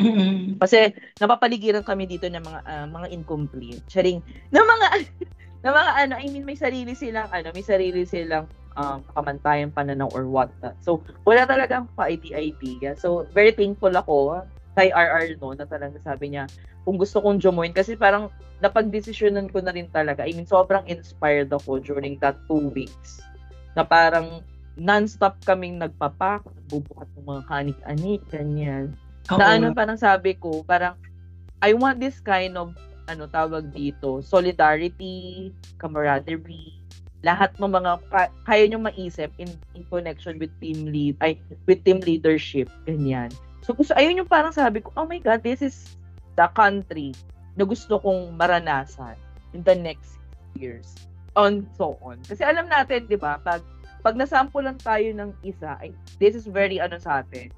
[0.00, 0.58] Mm-hmm.
[0.58, 0.90] Kasi
[1.22, 3.84] napapaligiran kami dito ng mga uh, mga incomplete.
[3.86, 4.18] Sharing
[4.50, 4.86] ng mga
[5.68, 10.10] ng mga ano, I mean may sarili silang ano, may sarili silang um, kamantayan pananaw
[10.14, 10.74] or what not.
[10.82, 12.94] So, wala talagang ka-idea.
[12.98, 16.50] So, very thankful ako kay RR no, na talagang sabi niya,
[16.82, 18.28] kung gusto kong join, kasi parang
[18.60, 20.26] napag-desisyonan ko na rin talaga.
[20.26, 23.22] I mean, sobrang inspired ako during that two weeks.
[23.78, 24.42] Na parang
[24.74, 28.84] non-stop kaming nagpapak, bubukat ng mga kanik-anik, ganyan.
[29.30, 29.38] Oo.
[29.38, 30.98] Na ano, parang sabi ko, parang,
[31.62, 32.74] I want this kind of,
[33.06, 36.83] ano tawag dito, solidarity, camaraderie,
[37.24, 37.90] lahat ng mga
[38.44, 43.32] kaya nyo maisip in, in connection with team lead ay with team leadership ganyan.
[43.64, 45.96] So gusto ayun yung parang sabi ko oh my god this is
[46.36, 47.16] the country
[47.56, 49.16] na gusto kong maranasan
[49.56, 50.20] in the next
[50.54, 50.92] years.
[51.34, 52.20] On so on.
[52.28, 53.64] Kasi alam natin 'di ba pag
[54.04, 57.48] pag nasampulan tayo ng isa ay this is very ano sa atin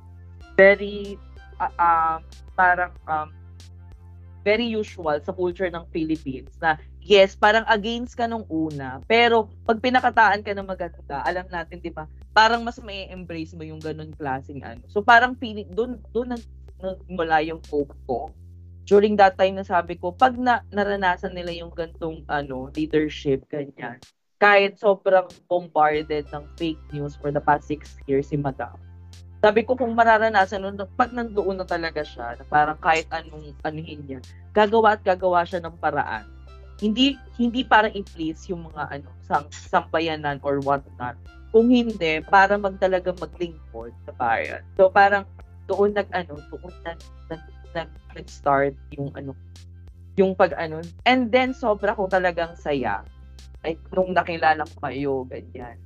[0.55, 1.19] very
[1.59, 2.17] uh, uh,
[2.55, 3.35] parang um,
[4.47, 8.99] very usual sa culture ng Philippines na yes, parang against ka nung una.
[9.07, 13.63] Pero pag pinakataan ka ng maganda, alam natin, di ba, parang mas may embrace mo
[13.63, 14.83] yung ganun klaseng ano.
[14.91, 16.35] So parang feeling, doon, doon
[17.07, 18.35] mula yung hope ko.
[18.87, 24.03] During that time na sabi ko, pag na, naranasan nila yung gantong ano, leadership, ganyan,
[24.43, 28.75] kahit sobrang bombarded ng fake news for the past six years si Madam.
[29.43, 34.03] Sabi ko kung mararanasan nun, pag nandoon na talaga siya, na parang kahit anong anuhin
[34.07, 36.36] niya, gagawa at gagawa siya ng paraan
[36.77, 41.17] hindi hindi para i-please yung mga ano sang sampayanan or what not.
[41.55, 44.61] Kung hindi, para magtalaga maglingkod sa bayan.
[44.77, 45.25] So parang
[45.71, 47.01] doon nag ano, doon nag,
[47.33, 49.33] nag, nag, nag-start yung ano,
[50.21, 50.85] yung pag ano.
[51.09, 53.01] And then sobra ko talagang saya.
[53.65, 55.81] Like nung nakilala ko kayo, ganyan.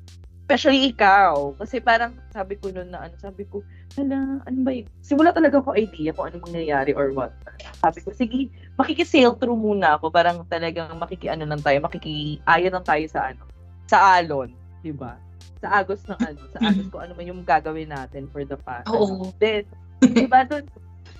[0.51, 1.55] Especially ikaw.
[1.63, 3.63] Kasi parang sabi ko noon na ano, sabi ko,
[3.95, 4.91] hala, ano ba yun?
[4.99, 7.31] Simula talaga ko idea kung ano mangyayari or what.
[7.79, 10.11] Sabi ko, sige, makiki-sail through muna ako.
[10.11, 13.47] Parang talagang makiki-ano lang tayo, makiki-ayon lang tayo sa ano,
[13.87, 14.51] sa alon.
[14.83, 15.15] Diba?
[15.61, 18.89] sa Agos ng ano, sa Agos kung ano man yung gagawin natin for the past.
[18.89, 19.29] Oo.
[19.29, 19.37] Ano.
[19.37, 19.69] Then,
[20.01, 20.65] diba doon,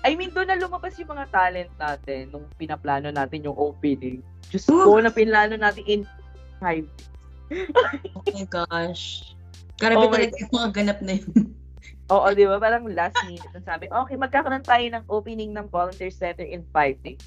[0.01, 4.25] I mean, doon na lumabas yung mga talent natin nung pinaplano natin yung opening.
[4.49, 6.01] Diyos ko, na pinlano natin in
[6.57, 6.89] five
[8.15, 9.35] oh my gosh.
[9.77, 11.31] Grabe Oh talaga yung mga ganap na yun.
[12.13, 12.59] Oo, di ba?
[12.59, 16.99] Parang last minute na sabi, okay, magkakaroon tayo ng opening ng volunteer center in five
[17.01, 17.23] days.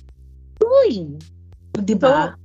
[0.61, 1.17] Uy!
[1.81, 2.37] Di ba?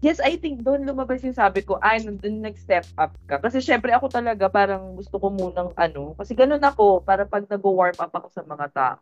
[0.00, 3.36] Yes, I think doon lumabas yung sabi ko, ay, doon nag-step up ka.
[3.40, 7.96] Kasi syempre ako talaga parang gusto ko munang ano, kasi ganun ako, para pag nag-warm
[8.00, 8.96] up ako sa mga tao,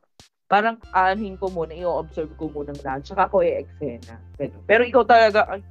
[0.51, 4.19] parang anuhin ko muna, i-observe ko muna lahat, tsaka ako i-eksena.
[4.67, 5.63] Pero ikaw talaga, ay,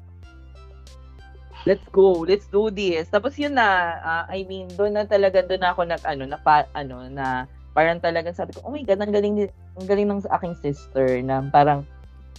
[1.64, 3.08] let's go, let's do this.
[3.08, 6.40] Tapos yun na, uh, I mean, doon na talaga, doon na ako nag, ano, na,
[6.40, 9.48] pa, ano, na, parang talagang sabi ko, oh my God, ang galing,
[9.80, 11.88] ang galing ng aking sister, na parang,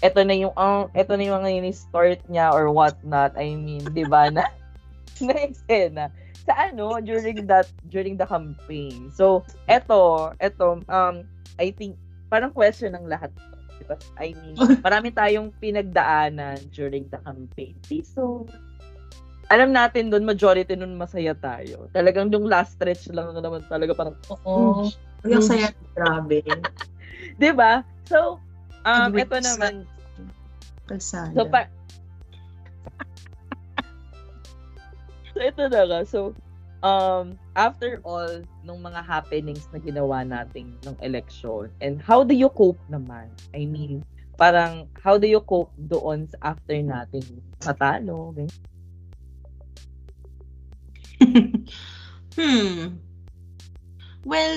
[0.05, 3.33] eto na yung ang uh, eto na yung mga start niya or what not.
[3.39, 4.49] I mean 'di ba na
[5.25, 6.13] na eksena.
[6.45, 9.09] Sa ano during that during the campaign.
[9.15, 11.25] So eto eto um
[11.61, 11.95] I think
[12.29, 13.31] parang question ng lahat
[13.79, 17.79] because I mean marami tayong pinagdaanan during the campaign.
[18.03, 18.45] So
[19.55, 24.17] alam natin doon majority nun masaya tayo talagang yung last stretch lang naman talaga parang
[24.35, 24.91] oo
[25.23, 26.43] yung saya grabe
[27.39, 28.43] 'di ba so
[28.85, 29.89] Um, ito naman.
[30.85, 31.33] Kalsada.
[31.33, 31.73] So, pa-
[35.33, 36.01] so, ito na nga.
[36.05, 36.21] So,
[36.85, 42.53] um, after all nung mga happenings na ginawa nating ng election, and how do you
[42.53, 43.33] cope naman?
[43.57, 44.05] I mean,
[44.37, 47.25] parang, how do you cope doon after natin
[47.65, 48.37] matalo?
[48.37, 48.53] Okay?
[52.39, 52.99] hmm.
[54.25, 54.57] Well,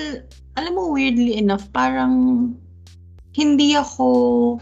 [0.56, 2.56] alam mo, weirdly enough, parang
[3.36, 4.58] hindi ako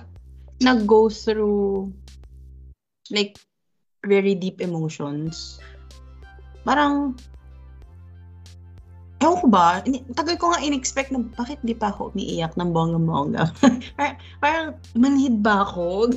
[0.60, 1.92] nag-go through
[3.10, 3.38] like
[4.04, 5.62] very deep emotions.
[6.66, 7.14] Parang
[9.16, 9.80] Ewan ko ba,
[10.12, 13.48] tagal ko nga in-expect na bakit di pa ako umiiyak ng bongga-bongga.
[14.44, 16.12] parang, manhid ba ako?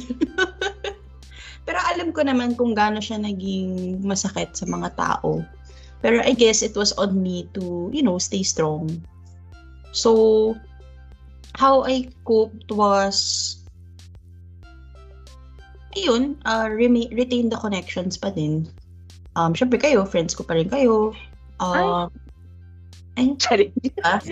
[1.65, 5.39] Pero alam ko naman kung gaano siya naging masakit sa mga tao.
[5.99, 8.87] Pero I guess it was on me to, you know, stay strong.
[9.91, 10.55] So,
[11.59, 13.59] how I coped was
[15.97, 18.69] ayun, uh, remain, retain the connections pa din.
[19.35, 21.11] Um, syempre kayo, friends ko pa rin kayo.
[21.59, 22.07] Uh,
[23.19, 23.75] ay, Charing.
[23.83, 24.23] Diba?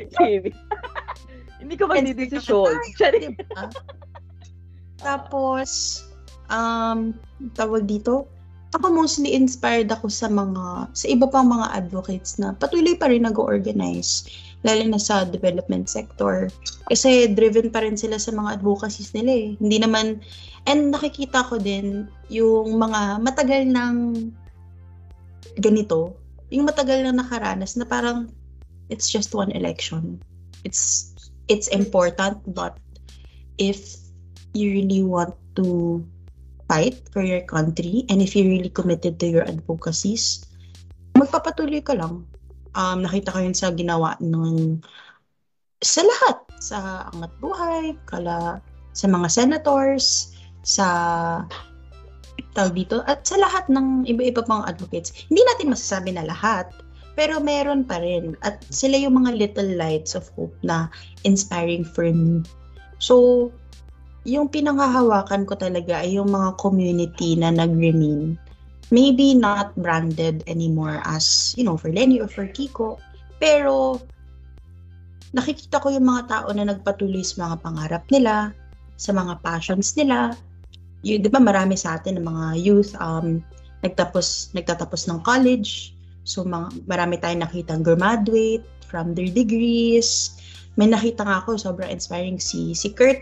[1.60, 2.72] Hindi ko magdidesisyon.
[2.96, 3.36] Charing.
[3.36, 3.68] Diba?
[5.04, 6.02] Tapos,
[6.48, 7.12] um,
[7.54, 8.30] tawag dito,
[8.76, 13.24] ako mostly inspired ako sa mga, sa iba pang mga advocates na patuloy pa rin
[13.24, 14.28] nag-organize
[14.68, 16.52] lalo na sa development sector.
[16.92, 19.48] Kasi driven pa rin sila sa mga advocacies nila eh.
[19.62, 20.20] Hindi naman,
[20.68, 23.96] and nakikita ko din yung mga matagal ng
[25.64, 26.18] ganito,
[26.52, 28.28] yung matagal na nakaranas na parang
[28.92, 30.20] it's just one election.
[30.68, 31.16] It's
[31.48, 32.76] it's important but
[33.56, 33.96] if
[34.52, 36.02] you really want to
[36.68, 40.44] fight for your country and if you're really committed to your advocacies,
[41.16, 42.28] magpapatuloy ka lang
[42.78, 44.80] um, nakita ko yun sa ginawa ng
[45.82, 46.78] sa lahat, sa
[47.14, 48.62] Angat Buhay, kala
[48.94, 50.34] sa mga senators,
[50.66, 50.88] sa
[52.58, 55.14] tawag dito, at sa lahat ng iba-iba pang advocates.
[55.30, 56.70] Hindi natin masasabi na lahat,
[57.14, 58.34] pero meron pa rin.
[58.42, 60.90] At sila yung mga little lights of hope na
[61.26, 62.42] inspiring for me.
[62.98, 63.50] So,
[64.28, 68.36] yung pinanghahawakan ko talaga ay yung mga community na nag-remain
[68.92, 73.00] maybe not branded anymore as, you know, for Lenny or for Kiko.
[73.40, 74.00] Pero,
[75.36, 78.56] nakikita ko yung mga tao na nagpatuloy sa mga pangarap nila,
[78.96, 80.34] sa mga passions nila.
[81.04, 83.44] Yung, di ba marami sa atin ng mga youth, um,
[83.84, 85.92] nagtapos, nagtatapos ng college.
[86.24, 90.40] So, mga, marami tayong nakitang graduate from their degrees.
[90.80, 93.20] May nakita nga ako, sobrang inspiring si, si Kurt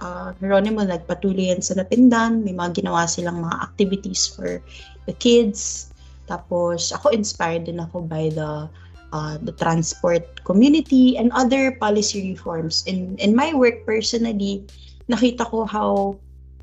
[0.00, 2.42] uh, Geronimo nagpatuloy yan sa Napindan.
[2.42, 4.58] May mga ginawa silang mga activities for
[5.06, 5.90] the kids.
[6.26, 8.66] Tapos ako inspired din ako by the
[9.12, 12.82] uh, the transport community and other policy reforms.
[12.88, 14.64] In in my work personally,
[15.06, 16.16] nakita ko how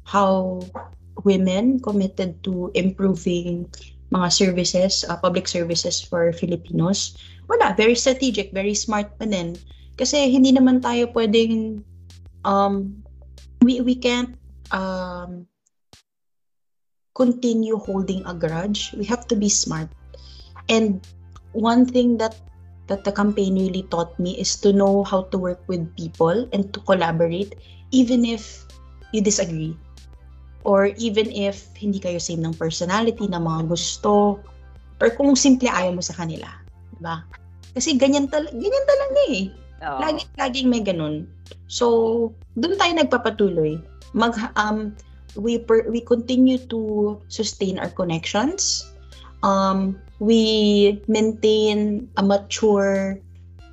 [0.04, 0.60] how
[1.24, 3.70] women committed to improving
[4.12, 7.16] mga services, uh, public services for Filipinos.
[7.48, 9.56] Wala, very strategic, very smart pa din.
[9.96, 11.86] Kasi hindi naman tayo pwedeng
[12.44, 12.92] um,
[13.62, 14.36] we we can't
[14.74, 15.48] um,
[17.14, 18.94] continue holding a grudge.
[18.98, 19.90] We have to be smart.
[20.70, 21.02] And
[21.54, 22.36] one thing that
[22.90, 26.74] that the campaign really taught me is to know how to work with people and
[26.74, 27.56] to collaborate
[27.92, 28.68] even if
[29.16, 29.76] you disagree
[30.68, 34.40] or even if hindi kayo same ng personality na mga gusto
[35.02, 36.46] Or kung simple ayaw mo sa kanila.
[36.94, 37.26] Diba?
[37.74, 39.50] Kasi ganyan, tal- ganyan talaga eh.
[39.82, 40.00] Oo.
[40.02, 41.26] Lagi, laging may ganun.
[41.66, 43.82] So, doon tayo nagpapatuloy.
[44.14, 44.94] Mag, um,
[45.36, 48.86] we, per, we continue to sustain our connections.
[49.42, 53.18] Um, we maintain a mature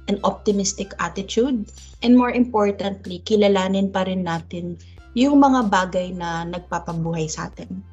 [0.09, 1.69] and optimistic attitude.
[2.01, 4.81] And more importantly, kilalanin pa rin natin
[5.13, 7.85] yung mga bagay na nagpapabuhay sa atin.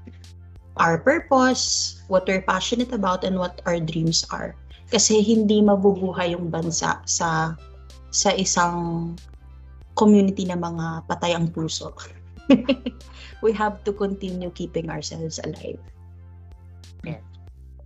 [0.79, 4.55] Our purpose, what we're passionate about, and what our dreams are.
[4.91, 7.55] Kasi hindi mabubuhay yung bansa sa
[8.15, 9.11] sa isang
[9.99, 11.91] community na mga patay ang puso.
[13.43, 15.79] we have to continue keeping ourselves alive.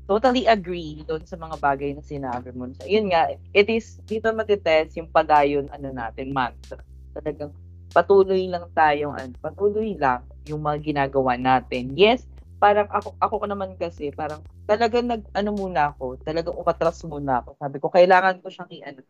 [0.09, 2.65] totally agree doon sa mga bagay na sinabi mo.
[2.81, 6.81] So, yun nga, it is, dito matitest yung padayon, ano natin, mantra.
[7.13, 7.53] Talagang
[7.93, 11.93] patuloy lang tayong, ano, patuloy lang yung mga ginagawa natin.
[11.93, 12.25] Yes,
[12.59, 17.39] parang ako, ako ko naman kasi, parang talagang nag, ano muna ako, talagang umatras muna
[17.39, 17.55] ako.
[17.55, 19.01] Sabi ko, kailangan ko siyang i-ano.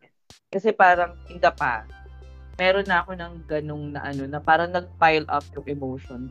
[0.54, 1.90] Kasi parang, in the past,
[2.62, 6.30] meron na ako ng ganung na ano, na parang nag-pile up yung emotion.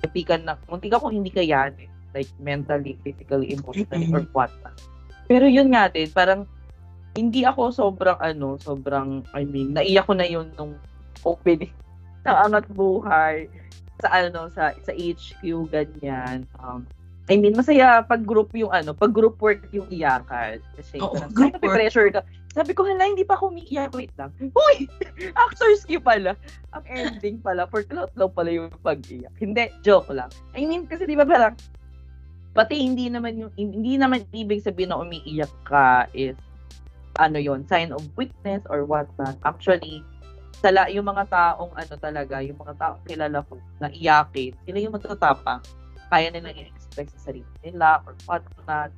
[0.00, 4.48] Kapikan na, munti ka kung hindi kayanin like mentally, physically, emotionally, or what.
[5.28, 6.48] Pero yun nga din, parang
[7.12, 10.78] hindi ako sobrang ano, sobrang, I mean, naiyak ko na yun nung
[11.26, 11.72] opening
[12.24, 13.50] ng Angat Buhay
[13.98, 16.46] sa ano, sa, sa HQ, ganyan.
[16.62, 16.86] Um,
[17.28, 20.64] I mean, masaya pag group yung ano, pag group work yung iyakan.
[20.78, 22.20] Kasi Oo, parang, group kahit pressure ka.
[22.56, 23.92] Sabi ko, hala, hindi pa ako umiiyak.
[23.92, 24.32] Wait lang.
[24.66, 24.88] Uy!
[25.36, 26.32] Actors cue pala.
[26.72, 29.34] Ang ending pala, for clout lang pala yung pag-iyak.
[29.36, 30.32] Hindi, joke lang.
[30.56, 31.52] I mean, kasi di ba parang,
[32.58, 36.34] pati hindi naman yung hindi naman ibig sabihin na umiiyak ka is
[37.22, 40.02] ano yon sign of weakness or what not actually
[40.58, 44.94] sala yung mga taong ano talaga yung mga taong kilala ko na iyakin sila yung
[44.94, 45.62] matatapang.
[46.08, 48.90] Kaya nilang i-express sa sarili nila or what not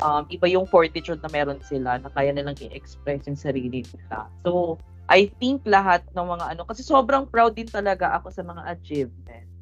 [0.00, 4.30] um, iba yung fortitude na meron sila na kaya nilang i-express yung sarili nila.
[4.46, 8.62] So I think lahat ng mga ano kasi sobrang proud din talaga ako sa mga
[8.72, 9.52] achievements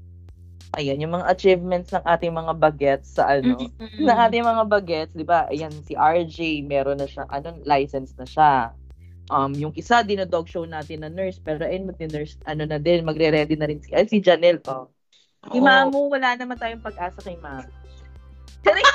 [0.78, 3.58] ayan, yung mga achievements ng ating mga bagets sa ano,
[3.98, 5.50] ng ating mga bagets, di ba?
[5.50, 8.52] Ayan, si RJ, meron na siya, ano, license na siya.
[9.30, 13.54] Um, yung isa, dinodog show natin na nurse, pero ayun, mag-nurse, ano na din, magre-ready
[13.54, 14.90] na rin si, ay, si Janelle, oh.
[15.54, 15.64] Si Oo.
[15.64, 17.70] Mamu, wala naman tayong pag-asa kay Mamu.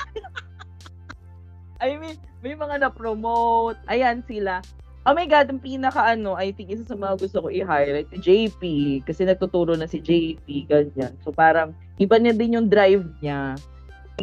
[1.84, 3.80] I mean, may mga na-promote.
[3.88, 4.60] Ayan sila.
[5.06, 8.18] Oh my God, ang pinaka ano, I think isa sa mga gusto ko i-highlight, si
[8.20, 8.62] JP.
[9.06, 11.14] Kasi nagtuturo na si JP, ganyan.
[11.22, 13.56] So parang, iba na din yung drive niya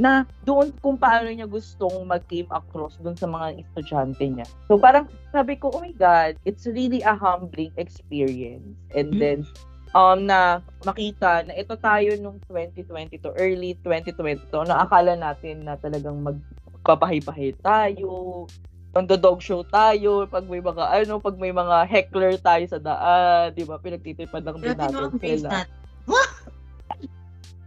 [0.00, 4.46] na doon kung paano niya gustong mag-came across doon sa mga estudyante niya.
[4.64, 8.72] So parang sabi ko, oh my God, it's really a humbling experience.
[8.96, 9.44] And then,
[9.92, 15.68] um, na makita na ito tayo nung 2020 to early 2020 to, na akala natin
[15.68, 18.48] na talagang magpapahay-pahay tayo,
[18.92, 23.64] dog show tayo, pag may mga ano, pag may mga heckler tayo sa daan, di
[23.64, 25.48] ba, pinagtitipan lang din natin sila.
[25.64, 25.80] natin.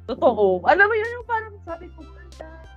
[0.05, 0.61] Totoo.
[0.65, 2.05] Alam mo yun, yung parang sabi ko,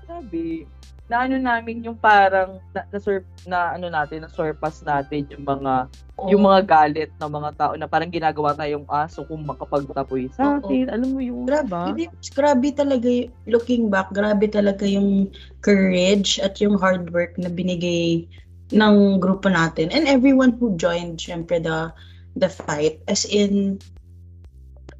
[0.09, 0.65] sabi,
[1.09, 5.45] na ano namin yung parang na, na, sur- na ano natin, na surpass natin yung
[5.45, 5.89] mga
[6.29, 10.93] yung mga galit ng mga tao na parang ginagawa tayong aso kung makapagtapoy sa atin.
[10.93, 12.05] Alam mo yun, Grabe, hindi,
[12.37, 15.33] grabe talaga, y- looking back, grabe talaga yung
[15.65, 18.29] courage at yung hard work na binigay
[18.75, 19.89] ng grupo natin.
[19.95, 21.89] And everyone who joined, syempre, the,
[22.37, 23.01] the fight.
[23.09, 23.81] As in,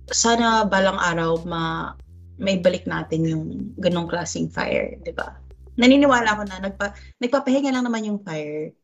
[0.09, 1.93] sana balang araw ma
[2.39, 3.45] may balik natin yung
[3.83, 5.35] ganong klaseng fire, di ba?
[5.79, 8.75] Naniniwala ako na nagpa, nagpapahinga lang naman yung fire.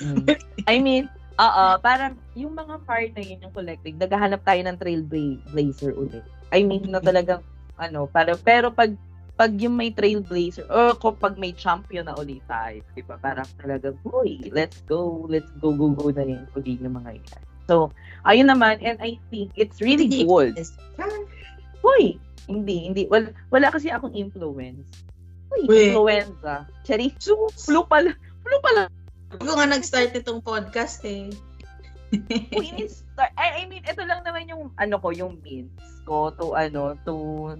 [0.00, 0.24] Mm.
[0.68, 1.08] I mean,
[1.40, 6.24] oo, parang yung mga fire na yun, yung collective, naghahanap tayo ng trailblazer ulit.
[6.52, 7.44] I mean, na talagang,
[7.80, 8.96] ano, para, pero pag,
[9.36, 13.20] pag yung may trailblazer, or kung pag may champion na ulit tayo, di ba?
[13.20, 17.40] Parang talagang, boy, let's go, let's go, go, go na yun, uli yung mga yan.
[17.68, 17.90] So,
[18.24, 20.48] ayun naman, and I think it's really Hindi cool.
[22.46, 23.02] Hindi, hindi.
[23.10, 24.86] Wala, wala kasi akong influence.
[25.54, 25.90] Uy, Uy.
[25.90, 26.66] influenza.
[26.82, 28.14] Cherry, so, flu pala.
[28.42, 28.90] Flu pala.
[29.34, 31.30] Ako nga nag-start itong podcast eh.
[32.54, 33.34] Uy, in-start.
[33.34, 35.74] I, I mean, ito lang naman yung, ano ko, yung means
[36.06, 37.14] ko to, ano, to,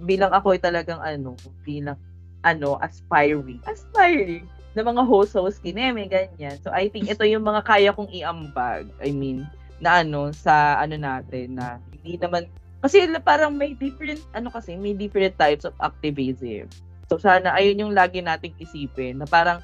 [0.07, 1.35] bilang ako ay talagang, ano,
[1.67, 1.99] bilang,
[2.47, 3.59] ano, aspiring.
[3.67, 4.47] Aspiring
[4.77, 6.55] na mga host-host kineme, ganyan.
[6.61, 8.87] So, I think ito yung mga kaya kong iambag.
[9.01, 9.43] I mean,
[9.81, 12.45] na ano, sa, ano natin, na hindi naman,
[12.87, 16.71] kasi parang may different, ano kasi, may different types of activism.
[17.11, 19.59] So, sana, ayun yung lagi nating isipin, na parang,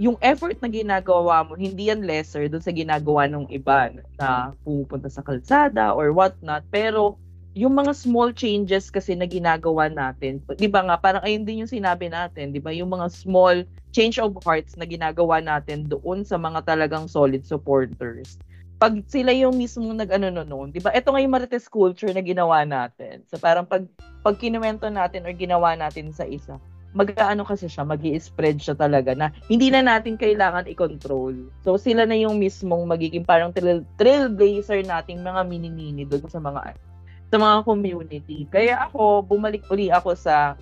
[0.00, 5.12] yung effort na ginagawa mo, hindi yan lesser dun sa ginagawa ng iba na pumupunta
[5.12, 6.64] sa kalsada or what not.
[6.72, 7.20] Pero,
[7.52, 11.68] yung mga small changes kasi na ginagawa natin, 'di ba nga parang ayun din yung
[11.68, 12.70] sinabi natin, 'di ba?
[12.70, 18.38] Yung mga small change of hearts na ginagawa natin doon sa mga talagang solid supporters.
[18.80, 20.88] Pag sila yung mismo nag-ano no noon, 'di ba?
[20.96, 23.20] Ito nga yung Marites culture na ginawa natin.
[23.28, 23.84] So parang pag
[24.24, 26.56] pag kinuwento natin or ginawa natin sa isa,
[26.96, 31.52] mag-aano kasi siya, mag spread siya talaga na hindi na natin kailangan i-control.
[31.60, 36.74] So sila na yung mismong magiging parang trail, trailblazer nating mga mini-mini doon sa mga
[37.30, 38.48] sa mga community.
[38.50, 40.58] Kaya ako, bumalik uli ako sa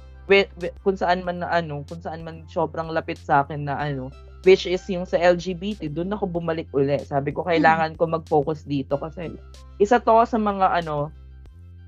[0.85, 4.13] kung saan man na ano, kung saan man sobrang lapit sa akin na ano,
[4.47, 6.99] which is yung sa LGBT, doon ako bumalik uli.
[7.03, 9.35] Sabi ko, kailangan ko mag-focus dito kasi
[9.83, 11.11] isa to sa mga ano,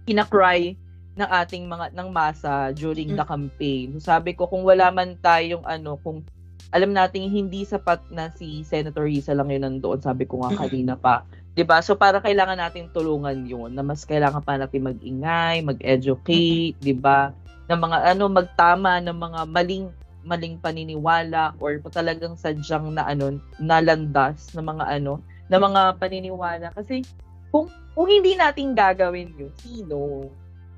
[0.07, 0.75] kinakry
[1.19, 3.99] ng ating mga ng masa during the campaign.
[3.99, 6.25] Sabi ko kung wala man tayong ano, kung
[6.71, 10.95] alam nating hindi sapat na si Senator Risa lang yun nandoon, sabi ko nga kanina
[10.95, 11.83] pa, 'Di ba?
[11.83, 17.35] So para kailangan nating tulungan 'yun, na mas kailangan pa natin mag-ingay, mag-educate, 'di ba?
[17.67, 19.91] Ng mga ano magtama ng mga maling
[20.25, 27.03] maling paniniwala or talagang sadyang na ano nalandas ng mga ano na mga paniniwala kasi
[27.51, 27.67] kung
[27.97, 30.31] kung hindi natin gagawin 'yun, sino?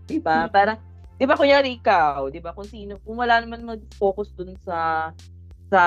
[0.09, 0.49] 'Di ba?
[0.49, 0.80] Para
[1.18, 2.57] 'di ba kunyari ikaw, 'di ba?
[2.57, 5.11] Kung sino, kung wala naman mag-focus dun sa
[5.68, 5.82] sa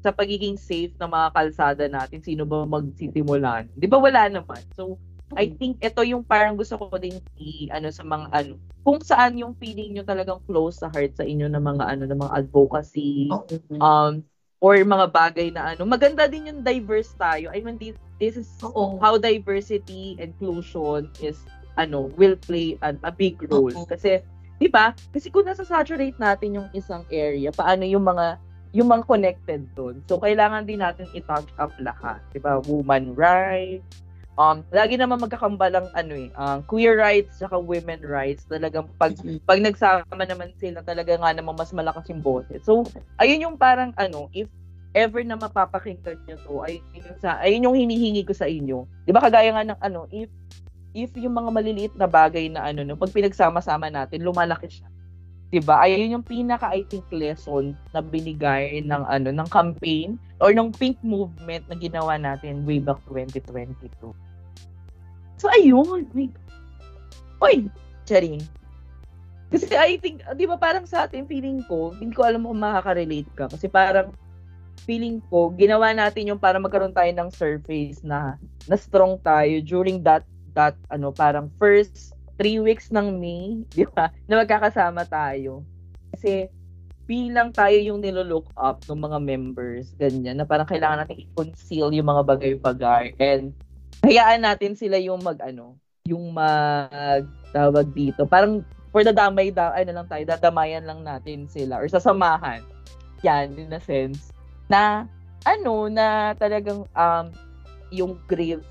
[0.00, 3.68] sa pagiging safe ng mga kalsada natin, sino ba magsisimulan?
[3.76, 4.64] Di ba wala naman?
[4.72, 4.96] So,
[5.38, 9.38] I think ito yung parang gusto ko din i ano sa mga ano kung saan
[9.38, 13.30] yung feeling nyo talagang close sa heart sa inyo ng mga ano ng mga advocacy
[13.78, 14.24] um
[14.58, 18.50] or mga bagay na ano maganda din yung diverse tayo I mean this, this is
[18.58, 18.98] Uh-oh.
[18.98, 21.38] how diversity inclusion is
[21.78, 23.86] ano will play a, a big role Uh-oh.
[23.86, 24.18] kasi
[24.58, 28.36] di ba kasi kung nasa saturate natin yung isang area paano yung mga
[28.70, 29.98] yung mga connected doon.
[30.06, 32.22] So, kailangan din natin i-touch up lahat.
[32.30, 32.62] Diba?
[32.62, 34.02] Woman rights,
[34.40, 38.48] um, lagi naman magkakambalang ano eh, uh, queer rights saka women rights.
[38.48, 39.12] Talagang pag,
[39.44, 42.64] pag nagsama naman sila, talaga nga naman mas malakas yung boses.
[42.64, 42.88] So,
[43.20, 44.48] ayun yung parang ano, if
[44.96, 48.88] ever na mapapakinggan nyo to, ayun yung, sa, ayun yung hinihingi ko sa inyo.
[49.04, 50.32] Di ba kagaya nga ng ano, if
[50.90, 54.88] if yung mga maliliit na bagay na ano, no, pag pinagsama-sama natin, lumalaki siya.
[55.50, 55.82] 'di ba?
[55.82, 60.96] Ayun yung pinaka I think lesson na binigay ng ano ng campaign or ng pink
[61.02, 64.14] movement na ginawa natin way back 2022.
[65.40, 66.28] So ayun, may
[67.40, 67.72] Oy,
[68.04, 68.44] charing.
[69.48, 73.32] Kasi I think, di ba parang sa atin, feeling ko, hindi ko alam kung makaka-relate
[73.32, 73.48] ka.
[73.48, 74.12] Kasi parang,
[74.84, 78.36] feeling ko, ginawa natin yung para magkaroon tayo ng surface na,
[78.68, 84.12] na strong tayo during that, that, ano, parang first three weeks ng May, di ba,
[84.28, 85.64] na magkakasama tayo.
[86.12, 86.52] Kasi
[87.08, 92.06] bilang tayo yung nilolook up ng mga members, ganyan, na parang kailangan natin i-conceal yung
[92.06, 93.56] mga bagay-bagay and
[94.04, 95.76] hayaan natin sila yung mag, ano,
[96.06, 101.46] yung mag, tawag dito, parang for the damay, da, ano lang tayo, dadamayan lang natin
[101.46, 102.64] sila or sasamahan.
[103.22, 104.32] Yan, in a sense,
[104.66, 105.06] na,
[105.44, 107.26] ano, na talagang, um,
[107.90, 108.62] yung grief,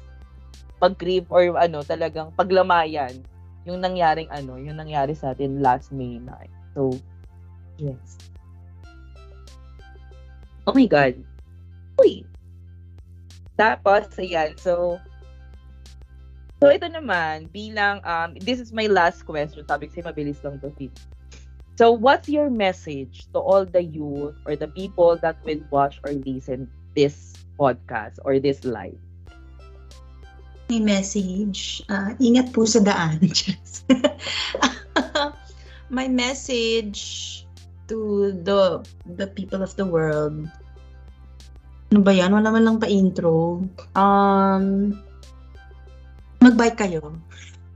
[0.80, 3.20] pag-grieve or ano, talagang paglamayan
[3.68, 6.52] yung nangyaring ano, yung nangyari sa atin last May night.
[6.74, 6.96] So,
[7.78, 8.18] yes.
[10.64, 11.20] Oh my God.
[12.00, 12.24] Uy.
[13.60, 14.56] Tapos, ayan.
[14.56, 14.98] So,
[16.60, 19.64] so ito naman, bilang, um, this is my last question.
[19.66, 20.94] Sabi kasi mabilis lang to fit.
[21.80, 26.12] So, what's your message to all the youth or the people that will watch or
[26.12, 29.00] listen this podcast or this live?
[30.70, 31.82] may message.
[31.90, 33.18] Uh, ingat po sa daan.
[35.90, 37.02] my message
[37.90, 38.86] to the
[39.18, 40.46] the people of the world.
[41.90, 42.30] Ano ba yan?
[42.30, 43.66] Wala man lang pa-intro.
[43.98, 44.94] Um,
[46.50, 47.14] mag-bike kayo.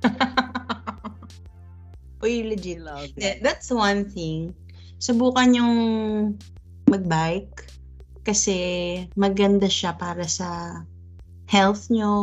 [2.26, 2.82] Uy, legit.
[2.82, 4.58] Love yeah, that's one thing.
[4.98, 5.76] Subukan yung
[6.90, 7.70] mag-bike
[8.26, 8.58] kasi
[9.14, 10.82] maganda siya para sa
[11.46, 12.16] health nyo,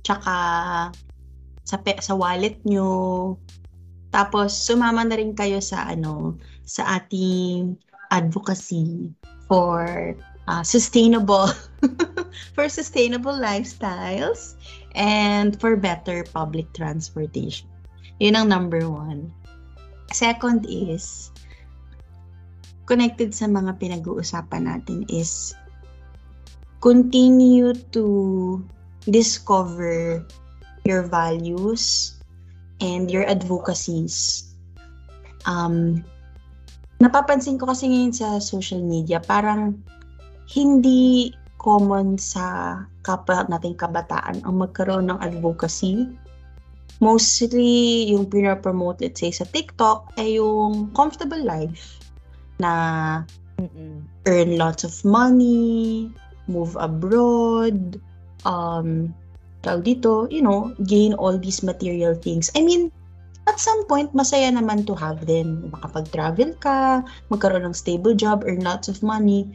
[0.00, 0.34] tsaka
[1.66, 3.36] sa pe- sa wallet nyo.
[4.08, 7.76] Tapos sumama na rin kayo sa ano sa ating
[8.10, 9.12] advocacy
[9.46, 10.14] for
[10.50, 11.46] uh, sustainable
[12.54, 14.58] for sustainable lifestyles
[14.94, 17.68] and for better public transportation.
[18.18, 19.32] Yun ang number one.
[20.10, 21.30] Second is,
[22.90, 25.54] connected sa mga pinag-uusapan natin is
[26.82, 28.58] continue to
[29.06, 30.26] discover
[30.82, 32.16] your values
[32.82, 34.50] and your advocacies.
[35.46, 36.02] Um,
[36.98, 39.78] napapansin ko kasi ngayon sa social media, parang
[40.50, 41.30] hindi
[41.60, 46.08] common sa kapwa nating kabataan ang magkaroon ng advocacy.
[47.00, 51.98] mostly yung pinapromote, let's say, sa TikTok, ay yung comfortable life
[52.60, 53.24] na
[53.56, 54.04] Mm-mm.
[54.28, 56.12] earn lots of money,
[56.44, 57.96] move abroad,
[58.44, 59.10] um,
[59.64, 62.52] tawag dito, you know, gain all these material things.
[62.52, 62.92] I mean,
[63.48, 65.72] at some point, masaya naman to have them.
[65.72, 67.00] Makapag-travel ka,
[67.32, 69.48] magkaroon ng stable job, earn lots of money.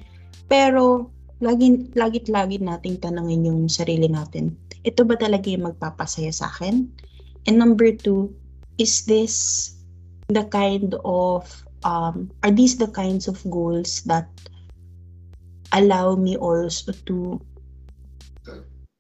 [0.50, 1.14] Pero,
[1.44, 4.56] lagi, lagit lagi nating tanongin yung sarili natin.
[4.86, 6.88] Ito ba talaga yung magpapasaya sa akin?
[7.46, 8.34] And number two,
[8.78, 9.76] is this
[10.32, 11.48] the kind of,
[11.86, 14.30] um, are these the kinds of goals that
[15.74, 17.42] allow me also to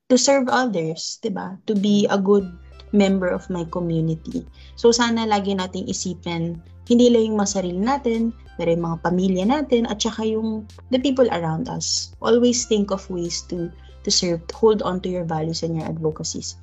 [0.05, 1.57] to serve others, 'di ba?
[1.65, 2.45] To be a good
[2.93, 4.45] member of my community.
[4.77, 9.83] So sana lagi nating isipin hindi lang yung masarili natin, pero yung mga pamilya natin
[9.87, 12.15] at saka yung the people around us.
[12.23, 13.71] Always think of ways to
[14.05, 16.55] to serve, to hold on to your values and your advocacies.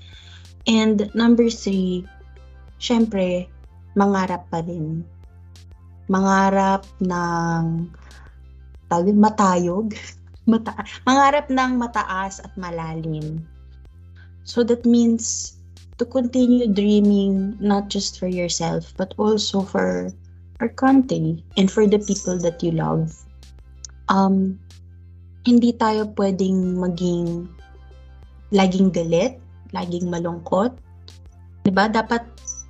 [0.65, 2.07] And number three,
[2.79, 3.51] syempre,
[3.99, 5.03] mangarap pa rin.
[6.07, 7.91] Mangarap ng
[8.87, 9.93] tawag matayog.
[10.51, 10.75] Mata
[11.07, 13.47] mangarap ng mataas at malalim.
[14.43, 15.55] So that means
[16.03, 20.11] to continue dreaming not just for yourself but also for
[20.63, 23.11] our country and for the people that you love.
[24.07, 24.63] Um,
[25.43, 27.51] hindi tayo pwedeng maging
[28.55, 29.43] laging galit,
[29.75, 30.71] laging malungkot.
[31.67, 31.91] 'Di ba?
[31.91, 32.23] Dapat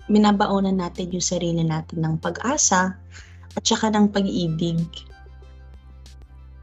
[0.09, 2.97] minabaonan natin yung sarili natin ng pag-asa
[3.53, 4.80] at saka ng pag-ibig.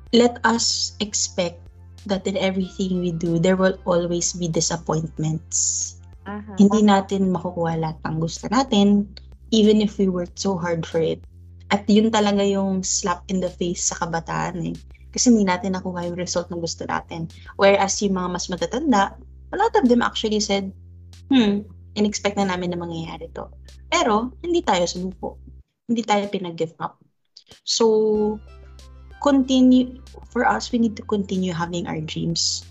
[0.10, 1.62] Let us expect
[2.10, 5.94] that in everything we do, there will always be disappointments.
[6.26, 6.58] Aha.
[6.58, 9.06] Hindi natin makukuha lahat ng gusto natin,
[9.52, 11.22] even if we worked so hard for it.
[11.70, 14.76] At yun talaga yung slap in the face sa kabataan eh.
[15.10, 17.30] Kasi hindi natin nakuha yung result na gusto natin.
[17.58, 19.18] Whereas yung mga mas matatanda,
[19.54, 20.70] a lot of them actually said,
[21.30, 21.66] hmm,
[21.98, 23.50] in-expect na namin na mangyayari to.
[23.90, 25.42] Pero, hindi tayo sumuko.
[25.90, 27.02] Hindi tayo pinag-give up.
[27.66, 28.38] So,
[29.22, 29.98] continue,
[30.30, 32.70] for us, we need to continue having our dreams.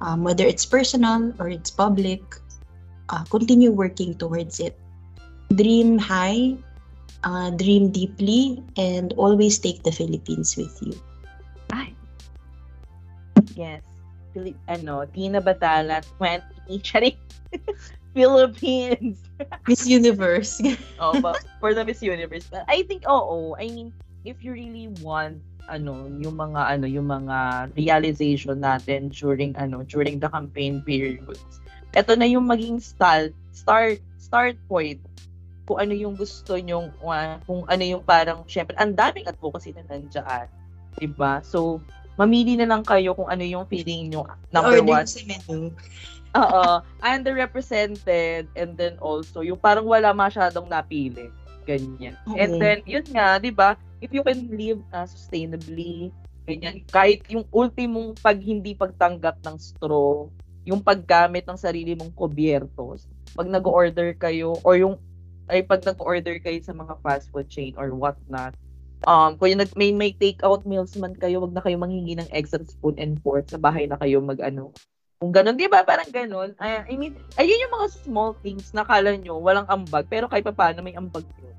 [0.00, 2.22] Um, whether it's personal or it's public,
[3.10, 4.78] uh, continue working towards it.
[5.54, 6.54] Dream high,
[7.24, 10.94] uh, dream deeply, and always take the Philippines with you.
[11.74, 11.94] Ay.
[13.58, 13.82] Yes.
[14.30, 17.18] Philip, ano, Tina Batala, 20, Charing.
[18.14, 19.18] Philippines.
[19.66, 20.62] Miss Universe.
[21.02, 22.46] oh, but for the Miss Universe.
[22.50, 23.54] But I think, oo.
[23.58, 23.92] I mean,
[24.24, 30.18] if you really want, ano, yung mga, ano, yung mga realization natin during, ano, during
[30.18, 31.62] the campaign periods.
[31.94, 34.98] Ito na yung maging start, start, start point
[35.70, 39.86] kung ano yung gusto nyong, uh, kung ano yung parang, syempre, ang daming advocacy na
[39.86, 40.50] nandiyan.
[40.98, 41.38] Diba?
[41.46, 41.78] So,
[42.18, 44.26] mamili na lang kayo kung ano yung feeling nyo.
[44.50, 45.06] Number Order one.
[45.06, 45.70] sa menu.
[46.34, 46.64] Oo.
[47.06, 51.30] Underrepresented and then also yung parang wala masyadong napili.
[51.70, 52.18] Ganyan.
[52.26, 52.34] Oo.
[52.34, 53.78] And then, yun nga, di ba?
[54.02, 56.10] If you can live uh, sustainably,
[56.50, 60.26] ganyan, kahit yung ultimong pag hindi pagtanggap ng straw,
[60.66, 63.06] yung paggamit ng sarili mong kubyertos,
[63.38, 64.98] pag nag-order kayo, or yung,
[65.50, 68.54] ay pag nag-order kayo sa mga fast food chain or whatnot,
[69.04, 72.30] um, kung yung nag, may, may take-out meals man kayo, wag na kayo manghingi ng
[72.32, 74.72] extra spoon and fork sa bahay na kayo mag, ano,
[75.20, 75.84] kung ganun, di ba?
[75.84, 76.56] Parang ganun.
[76.56, 80.48] I, I mean, ayun yung mga small things na kala nyo, walang ambag, pero kahit
[80.48, 81.56] pa paano may ambag yun.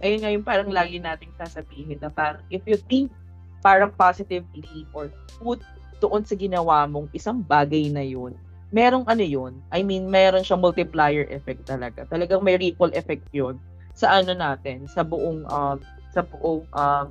[0.00, 3.12] Ayun nga yung parang lagi nating sasabihin na parang if you think
[3.60, 5.60] parang positively or put
[6.00, 8.36] doon sa ginawa mong isang bagay na yun,
[8.76, 12.04] merong ano yun, I mean, meron siyang multiplier effect talaga.
[12.12, 13.56] Talagang may ripple effect yun
[13.96, 15.80] sa ano natin, sa buong, um,
[16.12, 17.08] sa buong, um,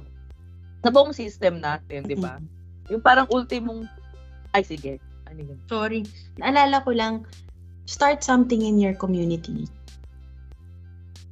[0.86, 2.38] sa buong system natin, di ba?
[2.94, 3.90] Yung parang ultimong,
[4.54, 5.58] ay sige, ano yun?
[5.66, 6.06] Sorry.
[6.38, 7.26] Naalala ko lang,
[7.90, 9.66] start something in your community.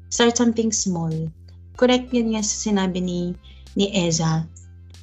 [0.10, 1.14] Start something small.
[1.78, 3.22] Correct yun nga sa sinabi ni,
[3.78, 4.50] ni Eza.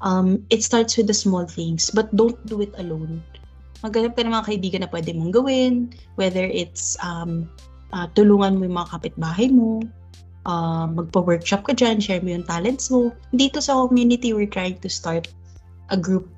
[0.02, 3.22] Um, it starts with the small things, but don't do it alone.
[3.80, 5.88] Maghanap ka ng mga kaibigan na pwede mong gawin,
[6.20, 7.48] whether it's um,
[7.96, 9.80] uh, tulungan mo yung mga kapitbahay mo,
[10.44, 13.12] uh, magpa-workshop ka dyan, share mo yung talents mo.
[13.32, 15.28] Dito sa community, we're trying to start
[15.88, 16.28] a group.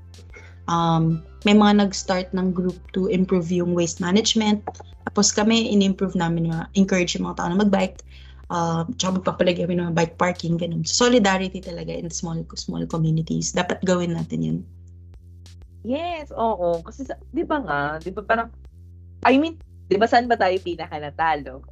[0.71, 4.63] Um, may mga nag-start ng group to improve yung waste management.
[5.11, 8.07] Tapos kami, in-improve namin, mga, encourage yung mga tao na mag-bike.
[8.53, 10.85] Uh, tsaka magpapalagay kami ng bike parking, ganun.
[10.85, 13.51] So, solidarity talaga in small small communities.
[13.57, 14.59] Dapat gawin natin yun.
[15.83, 16.79] Yes, oo.
[16.87, 18.49] Kasi, sa- di ba nga, di ba parang,
[19.27, 19.59] I mean,
[19.91, 21.63] di ba saan ba tayo pinaka natalo?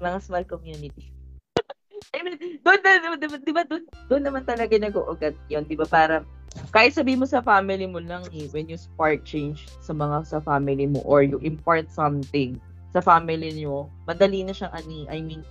[0.00, 1.12] Mga small community.
[2.16, 5.76] I mean, doon, doon, di ba, di ba, doon, doon naman talaga nag-uugat yun, di
[5.76, 6.24] ba, parang,
[6.72, 10.38] kahit sabi mo sa family mo lang eh, when you spark change sa mga sa
[10.38, 12.54] family mo or you impart something
[12.94, 15.42] sa family niyo, madali na siyang ani, I mean,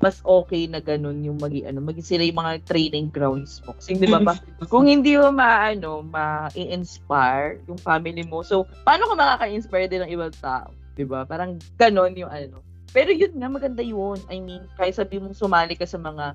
[0.00, 3.76] mas okay na ganun yung magi ano, magi sila yung mga training grounds mo.
[3.76, 4.32] Kasi di ba pa,
[4.72, 8.40] kung hindi mo maano, ma-inspire yung family mo.
[8.40, 10.72] So, paano ka makaka-inspire din ng ibang tao?
[10.96, 11.28] Di ba?
[11.28, 12.64] Parang ganun yung ano.
[12.96, 14.16] Pero yun nga, maganda yun.
[14.32, 16.32] I mean, kaya sabi mong sumali ka sa mga,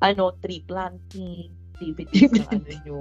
[0.00, 3.00] ano, tree planting, activities ng ano nyo.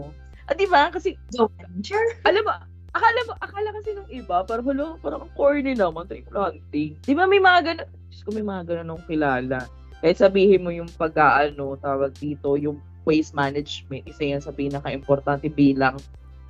[0.51, 0.91] At ah, di ba?
[0.91, 2.11] Kasi, sure.
[2.27, 2.51] alam mo,
[2.91, 6.99] akala mo, akala kasi ng iba, parang, hello, parang corny naman, tree planting.
[6.99, 9.71] Di ba may mga ganun, Diyos ko, may mga ganun nung kilala.
[10.01, 15.97] Kahit sabihin mo yung pag-ano, tawag dito, yung waste management, isa yan sa pinaka-importante bilang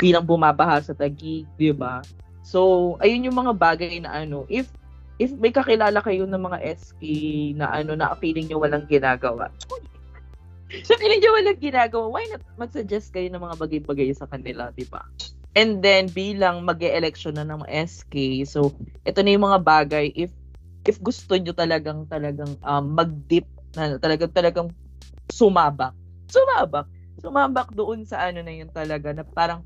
[0.02, 2.02] bilang bumabaha sa tagig, di ba?
[2.42, 4.66] So, ayun yung mga bagay na ano, if
[5.22, 7.04] if may kakilala kayo ng mga SK
[7.54, 9.54] na ano na feeling niyo walang ginagawa.
[10.88, 14.90] so feeling niyo walang ginagawa, why not mag-suggest kayo ng mga bagay-bagay sa kanila, di
[14.90, 15.06] ba?
[15.54, 18.74] And then bilang mag-election na ng SK, so
[19.06, 20.34] ito na yung mga bagay if
[20.86, 23.46] if gusto niyo talagang talagang um, mag-dip
[23.78, 24.70] na talagang talagang
[25.32, 25.96] sumabak.
[26.28, 26.88] Sumabak.
[27.22, 29.62] Sumabak doon sa ano na yun talaga na parang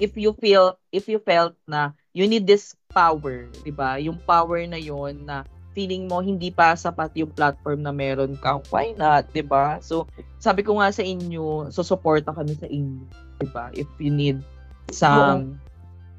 [0.00, 4.00] if you feel if you felt na you need this power, 'di ba?
[4.00, 8.58] Yung power na yon na feeling mo hindi pa sapat yung platform na meron ka,
[8.74, 9.78] why not, 'di ba?
[9.78, 10.10] So,
[10.42, 13.06] sabi ko nga sa inyo, so suporta kami sa inyo,
[13.38, 13.70] 'di ba?
[13.76, 14.42] If you need
[14.90, 15.60] some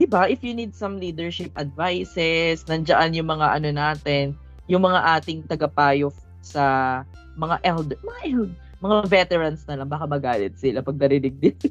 [0.02, 0.04] oh.
[0.04, 0.26] 'di ba?
[0.26, 4.34] If you need some leadership advices, nandiyan yung mga ano natin,
[4.66, 6.10] yung mga ating tagapayo
[6.42, 7.06] sa
[7.38, 11.54] mga elder, mga elder, mga veterans na lang, baka magalit sila pag narinig din.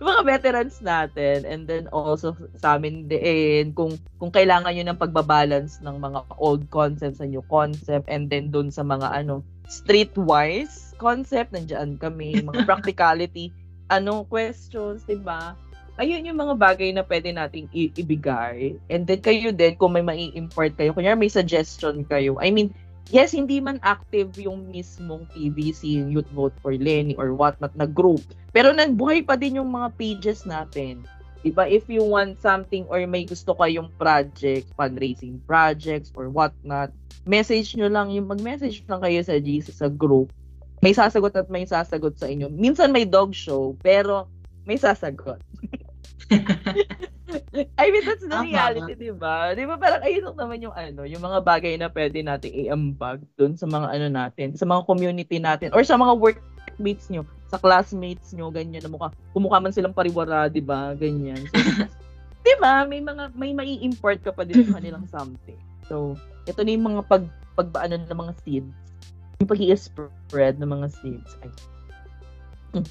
[0.00, 5.80] mga veterans natin and then also sa amin din kung kung kailangan niyo ng pagbabalance
[5.84, 11.52] ng mga old concepts sa new concept and then doon sa mga ano streetwise concept
[11.56, 13.48] nandiyan kami mga practicality
[13.88, 15.56] ano questions 'di ba
[16.00, 20.02] ayun yung mga bagay na pwede nating i- ibigay and then kayo din kung may
[20.02, 22.72] mai-import kayo kunya may suggestion kayo i mean
[23.10, 28.22] yes, hindi man active yung mismong PVC, Youth Vote for Lenny or whatnot na group.
[28.54, 31.02] Pero nagbuhay pa din yung mga pages natin.
[31.42, 31.66] Diba?
[31.66, 36.94] If you want something or may gusto kayong project, fundraising projects or whatnot,
[37.26, 40.30] message nyo lang yung mag-message lang kayo sa GC sa group.
[40.80, 42.48] May sasagot at may sasagot sa inyo.
[42.48, 44.30] Minsan may dog show, pero
[44.64, 45.40] may sasagot.
[47.78, 49.54] I mean, that's the reality, di ba?
[49.54, 53.54] Di ba parang ayun naman yung ano, yung mga bagay na pwede nating iambag doon
[53.54, 58.30] sa mga ano natin, sa mga community natin, or sa mga workmates nyo, sa classmates
[58.34, 60.94] nyo, ganyan na mukha, kumukha man silang pariwara, di ba?
[60.94, 61.42] Ganyan.
[61.50, 61.58] So,
[62.46, 62.86] di ba?
[62.86, 65.58] May mga, may mai-import ka pa din sa kanilang something.
[65.90, 66.14] So,
[66.46, 67.24] ito na yung mga pag,
[67.58, 68.74] pagbaano ng mga seeds.
[69.42, 71.30] Yung pag spread ng mga seeds.
[71.42, 71.50] Ay.
[72.70, 72.86] Hmm.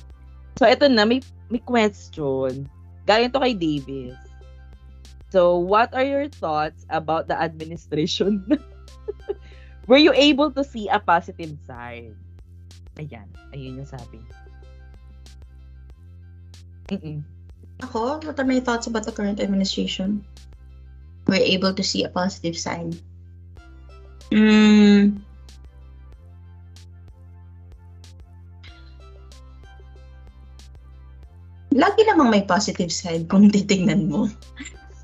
[0.60, 2.68] So, ito na, may, may question.
[3.10, 4.14] Galing to kay Davis.
[5.34, 8.46] So, what are your thoughts about the administration?
[9.90, 12.14] Were you able to see a positive side?
[13.02, 13.26] Ayan.
[13.50, 14.22] Ayun yung sabi.
[16.94, 17.26] Mm-mm.
[17.82, 20.22] Ako, what are my thoughts about the current administration?
[21.26, 22.94] We're able to see a positive side.
[24.30, 25.26] Mm,
[31.74, 34.26] lagi namang may positive side kung titingnan mo.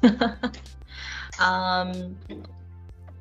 [1.46, 2.18] um,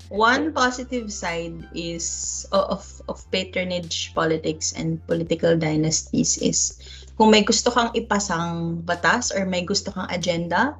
[0.09, 6.80] one positive side is of of patronage politics and political dynasties is
[7.20, 10.74] kung may gusto kang ipasang batas or may gusto kang agenda,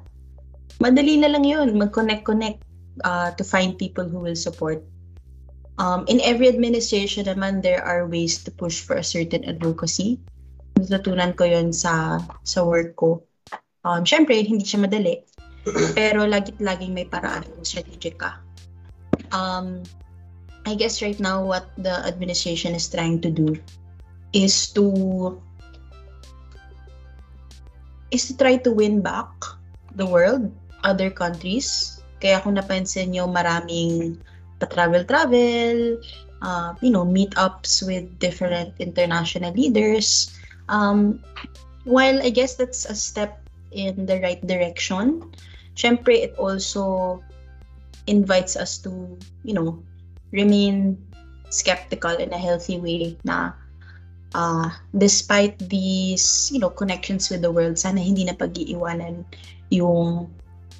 [0.81, 1.77] madali na lang yun.
[1.77, 2.59] Mag-connect-connect
[3.05, 4.83] uh, to find people who will support.
[5.75, 10.23] Um, in every administration naman, there are ways to push for a certain advocacy
[10.79, 13.23] natutunan ko yon sa sa work ko.
[13.85, 15.23] Um, Siyempre, hindi siya madali.
[15.97, 18.37] Pero lagit laging may paraan kung strategic ka.
[19.31, 19.81] Um,
[20.65, 23.53] I guess right now what the administration is trying to do
[24.33, 25.37] is to
[28.09, 29.29] is to try to win back
[29.95, 30.49] the world,
[30.83, 32.01] other countries.
[32.19, 34.17] Kaya kung napansin nyo, maraming
[34.57, 35.99] pa-travel-travel,
[36.41, 40.31] uh, you know, meetups with different international leaders.
[40.69, 41.21] Um,
[41.83, 43.41] while I guess that's a step
[43.71, 45.31] in the right direction,
[45.75, 47.21] syempre it also
[48.07, 49.81] invites us to, you know,
[50.31, 50.97] remain
[51.49, 53.53] skeptical in a healthy way na
[54.33, 59.23] uh, despite these, you know, connections with the world, sana hindi na pag-iiwanan
[59.69, 60.29] yung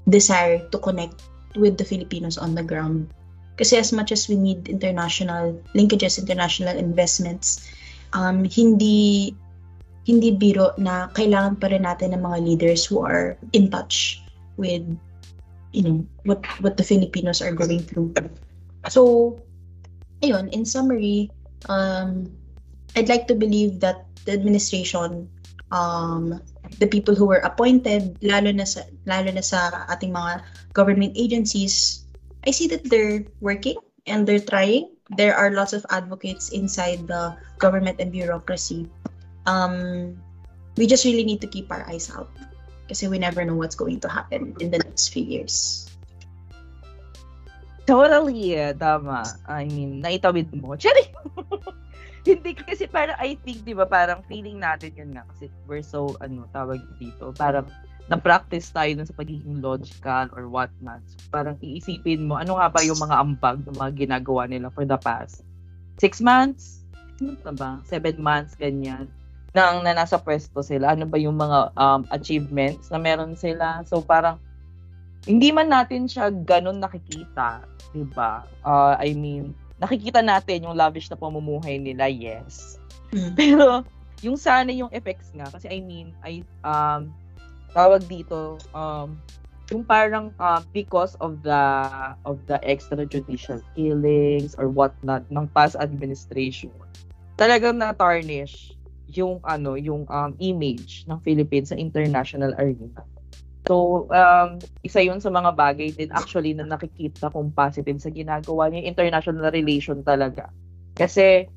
[0.10, 1.22] desire to connect
[1.56, 3.08] with the Filipinos on the ground.
[3.56, 7.64] Kasi as much as we need international linkages, international investments,
[8.12, 9.32] um, hindi
[10.06, 14.22] hindi biro na kailangan pa rin natin ng mga leaders who are in touch
[14.56, 14.86] with
[15.76, 18.16] you know, what what the Filipinos are going through.
[18.88, 19.36] So,
[20.24, 21.28] ayun, in summary,
[21.68, 22.32] um,
[22.96, 25.28] I'd like to believe that the administration,
[25.76, 26.40] um,
[26.80, 32.08] the people who were appointed, lalo na sa, lalo na sa ating mga government agencies,
[32.48, 33.76] I see that they're working
[34.08, 34.96] and they're trying.
[35.20, 38.88] There are lots of advocates inside the government and bureaucracy.
[39.46, 40.18] Um,
[40.78, 42.30] we just really need to keep our eyes out
[42.86, 45.86] kasi we never know what's going to happen in the next few years.
[47.86, 49.26] Totally, yeah, tama.
[49.46, 50.74] I mean, naitawid mo.
[50.82, 51.06] Cherry!
[52.26, 56.18] Hindi kasi parang I think, di ba, parang feeling natin yun nga kasi we're so,
[56.18, 57.70] ano, tawag dito, parang
[58.10, 61.02] na-practice tayo sa pagiging logical or what not.
[61.06, 64.86] So, parang iisipin mo, ano nga ba yung mga ambag ng mga ginagawa nila for
[64.86, 65.46] the past
[66.02, 66.82] six months?
[67.22, 67.82] Ano ba?
[67.86, 69.06] Seven months, ganyan
[69.56, 73.88] nang na nasa pwesto sila, ano ba yung mga um, achievements na meron sila.
[73.88, 74.36] So parang
[75.24, 77.64] hindi man natin siya ganun nakikita,
[77.96, 78.44] 'di ba?
[78.68, 82.76] Uh, I mean, nakikita natin yung lavish na pamumuhay nila, yes.
[83.16, 83.32] Mm.
[83.40, 83.88] Pero
[84.20, 87.16] yung sana yung effects nga kasi I mean, I um
[87.72, 89.16] tawag dito um
[89.74, 91.64] yung parang uh, because of the
[92.28, 96.70] of the extrajudicial killings or whatnot ng past administration
[97.36, 98.78] talagang na tarnish
[99.14, 103.06] yung ano yung um, image ng Philippines sa international arena.
[103.66, 108.70] So, um, isa yun sa mga bagay din actually na nakikita kong positive sa ginagawa
[108.70, 110.54] niya, international relation talaga.
[110.94, 111.50] Kasi,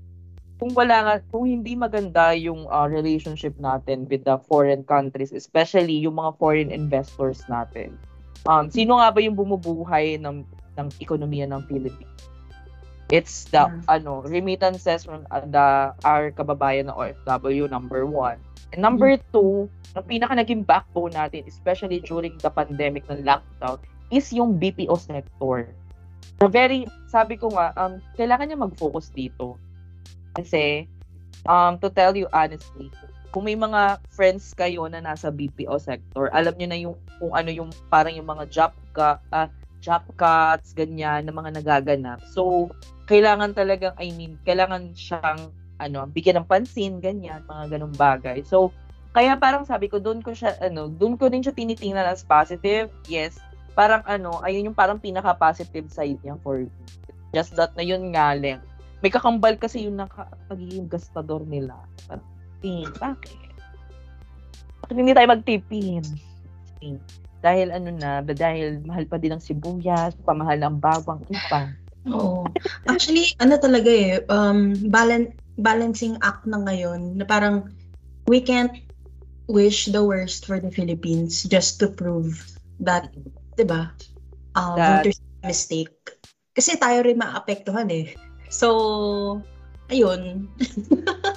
[0.56, 6.00] kung wala nga, kung hindi maganda yung uh, relationship natin with the foreign countries, especially
[6.00, 7.92] yung mga foreign investors natin,
[8.48, 10.48] um, sino nga ba yung bumubuhay ng,
[10.80, 12.16] ng ekonomiya ng Philippines?
[13.08, 13.88] It's the mm.
[13.88, 18.36] ano remittances from uh, the our kababayan na OFW number one.
[18.76, 19.24] And number mm.
[19.32, 23.80] two, ang pinaka naging backbone natin, especially during the pandemic ng lockdown,
[24.12, 25.72] is yung BPO sector.
[26.38, 29.56] Na very, sabi ko nga, um, kailangan niya mag-focus dito.
[30.36, 30.84] Kasi,
[31.48, 32.92] um, to tell you honestly,
[33.32, 37.50] kung may mga friends kayo na nasa BPO sector, alam niyo na yung kung ano
[37.52, 39.48] yung parang yung mga job ka, uh,
[39.80, 42.20] job cuts, ganyan, na mga nagaganap.
[42.32, 42.72] So,
[43.08, 45.50] kailangan talagang, I mean, kailangan siyang,
[45.80, 48.44] ano, bigyan ng pansin, ganyan, mga ganung bagay.
[48.44, 48.70] So,
[49.16, 52.92] kaya parang sabi ko, doon ko siya, ano, doon ko din siya tinitingnan as positive.
[53.08, 53.40] Yes,
[53.72, 56.70] parang ano, ayun yung parang pinaka-positive side niya for me.
[57.32, 58.60] Just that na yun nga lang.
[59.00, 61.80] May kakambal kasi yung naka, pagiging gastador nila.
[62.04, 62.28] Parang,
[63.00, 63.38] bakit?
[64.84, 66.04] Bakit hindi tayo magtipin?
[67.38, 71.70] Dahil ano na, dahil mahal pa din ang sibuyas, pamahal ang bawang, ipa.
[72.10, 72.50] Oo.
[72.88, 77.68] Actually, ano talaga eh, um, balan- balancing act na ngayon na parang
[78.24, 78.72] we can't
[79.48, 82.48] wish the worst for the Philippines just to prove
[82.80, 83.12] that,
[83.56, 83.92] di ba,
[84.56, 85.04] um, that...
[85.04, 85.96] there's a mistake.
[86.56, 88.16] Kasi tayo rin maapektuhan eh.
[88.48, 89.40] So,
[89.92, 90.48] ayun.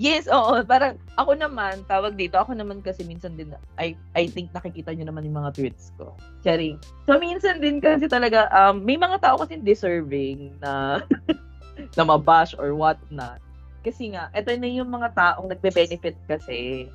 [0.00, 0.64] Yes, oo.
[0.64, 5.12] Parang ako naman, tawag dito, ako naman kasi minsan din, I, I think nakikita nyo
[5.12, 6.16] naman yung mga tweets ko.
[6.40, 6.80] Charing.
[7.04, 11.04] So, minsan din kasi talaga, um, may mga tao kasi deserving na,
[12.00, 13.44] na mabash or what not.
[13.84, 16.88] Kasi nga, ito na yung mga taong nagbe-benefit kasi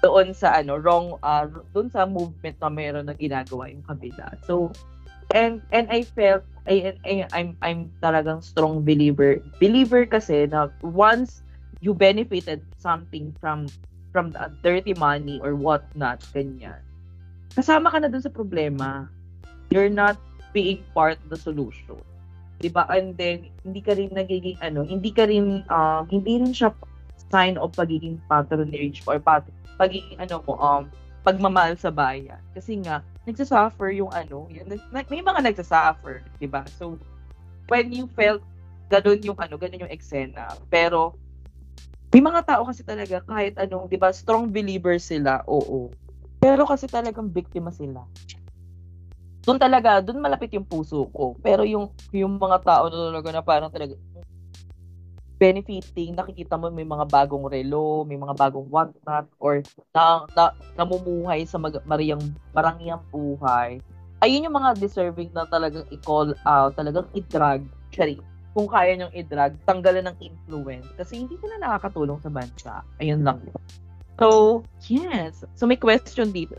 [0.00, 1.44] doon sa ano wrong uh,
[1.76, 4.32] doon sa movement na meron na ginagawa yung kabila.
[4.48, 4.72] So
[5.36, 9.44] and and I felt I, I I'm I'm talagang strong believer.
[9.60, 11.44] Believer kasi na once
[11.80, 13.66] you benefited something from
[14.12, 16.80] from the dirty money or what not, ganyan.
[17.56, 19.08] Kasama ka na dun sa problema.
[19.72, 20.18] You're not
[20.52, 21.98] being part of the solution.
[22.60, 22.84] 'Di ba?
[22.92, 26.74] And then hindi ka rin nagiging ano, hindi ka rin um, hindi rin siya
[27.30, 29.46] sign of pagiging patronage or pat
[29.78, 30.84] pagiging ano mo um
[31.24, 32.40] pagmamahal sa bayan.
[32.52, 36.66] Kasi nga nagsasuffer yung ano, yun, may mga nagsasuffer, 'di ba?
[36.76, 37.00] So
[37.70, 38.42] when you felt
[38.90, 41.14] ganun yung ano, ganun yung eksena, pero
[42.10, 45.90] may mga tao kasi talaga kahit anong, 'di ba, strong believers sila, oo.
[46.42, 48.06] Pero kasi talagang biktima sila.
[49.46, 51.36] Doon talaga, doon malapit yung puso ko.
[51.40, 53.96] Pero yung yung mga tao na talaga na parang talaga
[55.40, 59.64] benefiting, nakikita mo may mga bagong relo, may mga bagong whatnot, or
[59.96, 62.20] na, na, namumuhay sa mag, mariyang,
[62.52, 63.80] marangyang buhay.
[64.20, 67.64] Ayun yung mga deserving na talagang i-call out, talagang i-drag,
[67.96, 68.20] sorry,
[68.50, 72.72] kung kaya niyong i-drag, tanggalan ng influence kasi hindi sila nakakatulong sa bansa.
[72.98, 73.38] Ayun lang.
[74.18, 75.46] So, yes.
[75.54, 76.58] So, may question dito.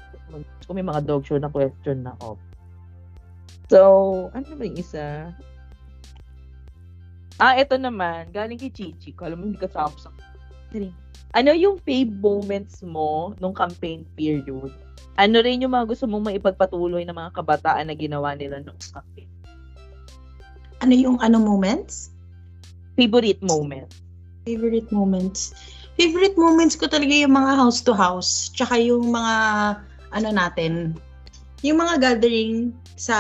[0.66, 2.40] Kung may mga dog show na question na ako.
[3.68, 3.80] So,
[4.32, 5.36] ano ba yung isa?
[7.36, 8.32] Ah, ito naman.
[8.32, 9.12] Galing kay Chichi.
[9.12, 10.10] Kala mo hindi kasama sa...
[11.36, 14.72] ano yung fave moments mo nung campaign period?
[15.20, 19.28] Ano rin yung mga gusto mong maipagpatuloy ng mga kabataan na ginawa nila nung campaign?
[20.82, 22.10] Ano yung ano moments?
[22.98, 23.86] Favorite moment?
[24.50, 25.54] Favorite moments?
[25.94, 28.50] Favorite moments ko talaga yung mga house to house.
[28.58, 29.36] Tsaka yung mga,
[30.18, 30.98] ano natin,
[31.62, 33.16] yung mga gathering sa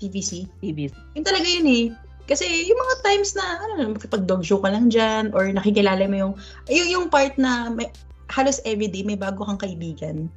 [0.00, 0.48] TVC.
[0.64, 0.96] TVC.
[1.12, 1.86] Yung talaga yun eh.
[2.24, 6.34] Kasi yung mga times na, ano, makipag-dog show ka lang dyan, or nakikilala mo yung,
[6.72, 7.92] yung, yung part na may,
[8.32, 10.32] halos everyday may bago kang kaibigan.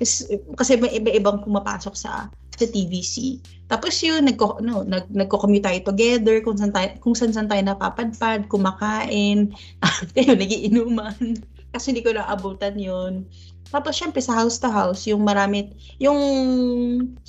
[0.00, 3.38] Kasi, kasi may iba-ibang pumapasok sa sa TVC.
[3.68, 7.62] Tapos yun, nagko, no, nag, nagko-commute tayo together, kung saan tayo, kung saan, saan tayo
[7.62, 9.52] napapadpad, kumakain,
[10.16, 11.38] tayo nagiinuman.
[11.70, 13.28] Kasi hindi ko naabutan yun.
[13.68, 16.18] Tapos syempre sa house to house, yung marami, yung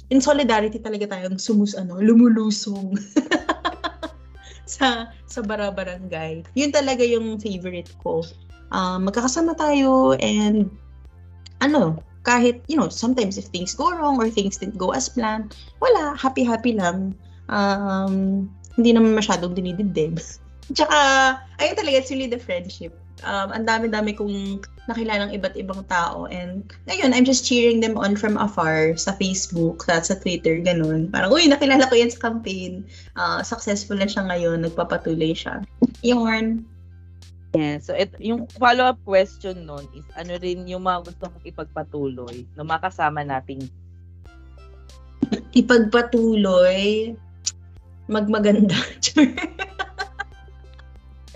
[0.07, 2.95] in solidarity talaga tayong sumus, ano, lumulusong.
[4.69, 6.45] sa sa bara-barangay.
[6.53, 8.21] Yun talaga yung favorite ko.
[8.69, 10.69] Um, magkakasama tayo and
[11.59, 15.55] ano, kahit, you know, sometimes if things go wrong or things didn't go as planned,
[15.79, 17.15] wala, happy-happy lang.
[17.49, 20.19] Um, hindi naman masyadong dinidibdib.
[20.75, 20.97] Tsaka,
[21.57, 22.93] ayun talaga, it's really the friendship.
[23.25, 26.29] Um, ang dami-dami kong nakilalang iba't ibang tao.
[26.29, 31.09] And, ayun, I'm just cheering them on from afar sa Facebook, sa, sa Twitter, ganun.
[31.09, 32.85] Parang, uy, nakilala ko yan sa campaign.
[33.17, 35.65] Uh, successful na siya ngayon, nagpapatuloy siya.
[36.05, 36.23] Yung
[37.49, 42.45] Yeah, so it, yung follow-up question nun is ano rin yung mga gusto mong ipagpatuloy
[42.53, 43.65] na makasama nating
[45.57, 47.09] ipagpatuloy
[48.05, 48.77] magmaganda.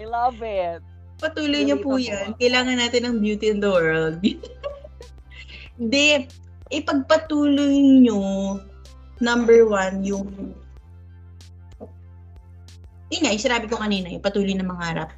[0.02, 0.86] I love it.
[1.18, 2.38] Patuloy niyo po yan.
[2.38, 4.22] Kailangan natin ng beauty in the world.
[5.82, 6.30] Hindi,
[6.70, 7.74] ipagpatuloy
[8.06, 8.22] niyo
[9.18, 10.30] number one, yung
[13.10, 15.14] yun nga, yung sinabi ko kanina, yung patuloy na mangarap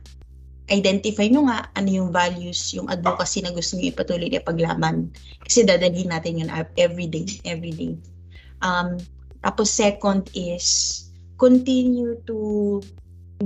[0.70, 5.14] identify nyo nga ano yung values, yung advocacy na gusto nyo ipatuloy na paglaban.
[5.46, 7.94] Kasi dadalhin natin yun every day, every day.
[8.66, 8.98] Um,
[9.46, 11.06] tapos second is,
[11.38, 12.82] continue to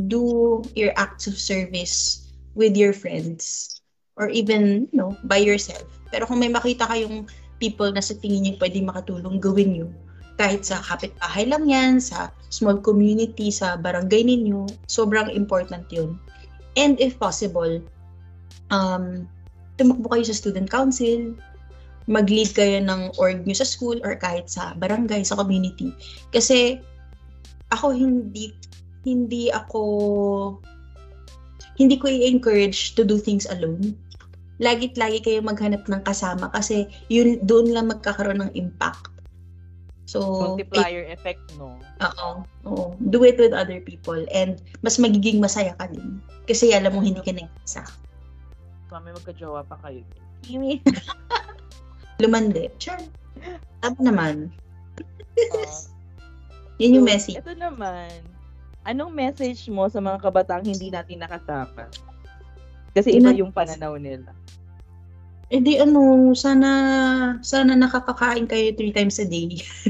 [0.07, 3.75] do your acts of service with your friends
[4.15, 5.83] or even, you know, by yourself.
[6.11, 7.27] Pero kung may makita kayong
[7.59, 9.87] people na sa tingin niyo pwede makatulong, gawin nyo.
[10.39, 16.15] Kahit sa kapitbahay lang yan, sa small community, sa barangay ninyo, sobrang important yun.
[16.79, 17.83] And if possible,
[18.71, 19.27] um,
[19.75, 21.35] tumakbo kayo sa student council,
[22.07, 25.91] mag-lead kayo ng org nyo sa school or kahit sa barangay, sa community.
[26.31, 26.79] Kasi
[27.75, 28.55] ako hindi
[29.03, 29.81] hindi ako
[31.79, 33.95] hindi ko i-encourage to do things alone.
[34.59, 39.18] Lagit lagi kayo maghanap ng kasama kasi yun doon lang magkakaroon ng impact.
[40.09, 41.77] So, multiplier it, effect, no?
[42.01, 42.29] Oo.
[42.65, 42.97] Oo.
[43.13, 46.17] Do it with other people and mas magiging masaya ka din.
[46.49, 47.85] Kasi alam mo hindi ka nag-isa.
[48.89, 50.01] Mami, magka-jowa pa kayo.
[50.41, 50.81] Kimi.
[52.25, 52.73] Lumande.
[52.81, 52.97] Sure.
[53.85, 54.49] Tap naman.
[55.37, 55.69] Uh,
[56.81, 57.37] Yun yung so, message.
[57.37, 58.09] Ito naman.
[58.89, 61.85] Anong message mo sa mga kabataang hindi natin nakasama?
[62.97, 64.33] Kasi iba yung pananaw nila.
[65.49, 66.71] Eh di ano, sana,
[67.41, 69.57] sana nakakakain kayo three times a day.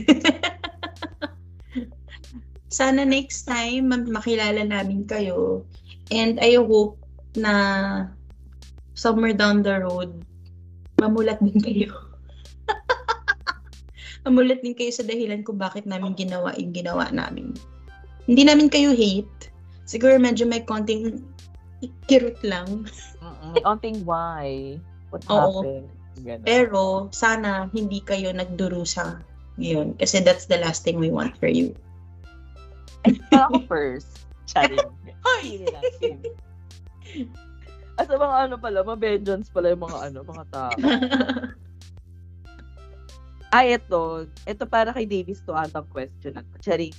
[2.79, 5.67] sana next time makilala namin kayo.
[6.15, 6.95] And I hope
[7.35, 7.53] na
[8.95, 10.23] somewhere down the road,
[11.03, 11.91] mamulat din kayo.
[14.23, 17.51] mamulat din kayo sa dahilan kung bakit namin ginawa yung ginawa namin.
[18.31, 19.51] Hindi namin kayo hate.
[19.83, 21.19] Siguro medyo may konting
[22.07, 22.87] kirot lang.
[23.51, 24.79] may konting why.
[25.09, 25.61] What Oo.
[25.61, 25.89] happened?
[26.19, 26.45] Ganun.
[26.45, 26.83] Pero
[27.15, 29.23] sana hindi kayo nagdurusa
[29.59, 31.75] ngayon kasi that's the last thing we want for you.
[33.31, 34.27] ako first.
[34.49, 34.81] Charing.
[35.23, 35.63] Ay!
[37.99, 40.71] As mga ano pala, mga vengeance pala yung mga ano, mga tao.
[43.49, 44.29] Ay, ito.
[44.45, 46.37] Ito para kay Davis to atang question.
[46.61, 46.93] Charing.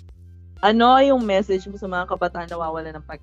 [0.61, 3.23] Ano yung message mo sa mga kabataan na nawawala ng pag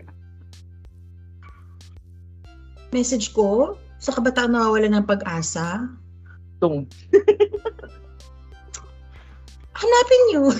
[2.89, 3.75] Message ko?
[3.97, 5.89] Sa kabataan nawawala ng pag-asa?
[6.61, 6.89] Don't.
[9.77, 10.49] Hanapin niyo.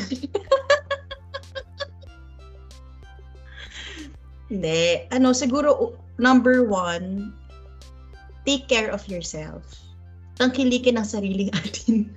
[4.48, 5.04] Hindi.
[5.12, 7.34] Ano, siguro, number one,
[8.46, 9.66] take care of yourself.
[10.38, 12.14] Tangkilikin ang sariling atin.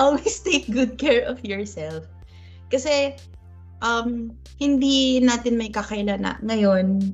[0.00, 2.08] Always take good care of yourself.
[2.72, 3.14] Kasi,
[3.84, 7.12] um, hindi natin may kakailan na ngayon,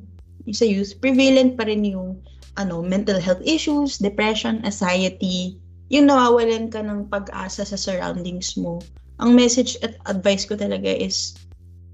[0.54, 2.22] sa youth, prevalent pa rin yung
[2.56, 5.60] ano, mental health issues, depression, anxiety,
[5.92, 8.82] yung nawawalan ka ng pag-asa sa surroundings mo.
[9.22, 11.36] Ang message at advice ko talaga is,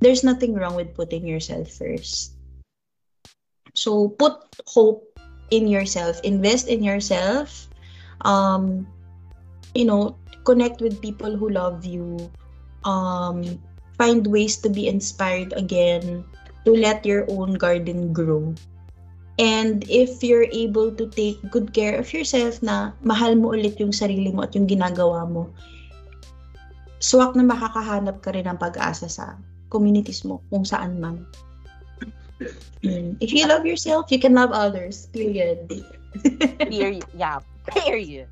[0.01, 2.35] there's nothing wrong with putting yourself first.
[3.75, 4.37] So, put
[4.67, 5.07] hope
[5.53, 6.21] in yourself.
[6.25, 7.69] Invest in yourself.
[8.25, 8.89] Um,
[9.75, 12.31] you know, connect with people who love you.
[12.85, 13.61] Um,
[13.97, 16.25] find ways to be inspired again,
[16.65, 18.55] to let your own garden grow.
[19.41, 23.95] And if you're able to take good care of yourself na mahal mo ulit yung
[23.95, 25.49] sarili mo at yung ginagawa mo,
[27.01, 29.41] swak na makakahanap ka rin ng pag-asa sa
[29.73, 31.25] communities mo kung saan man.
[32.85, 33.17] Mm.
[33.25, 35.09] If you love yourself, you can love others.
[35.15, 35.71] Period.
[36.69, 37.09] Period.
[37.17, 37.41] Yeah.
[37.73, 38.29] Period.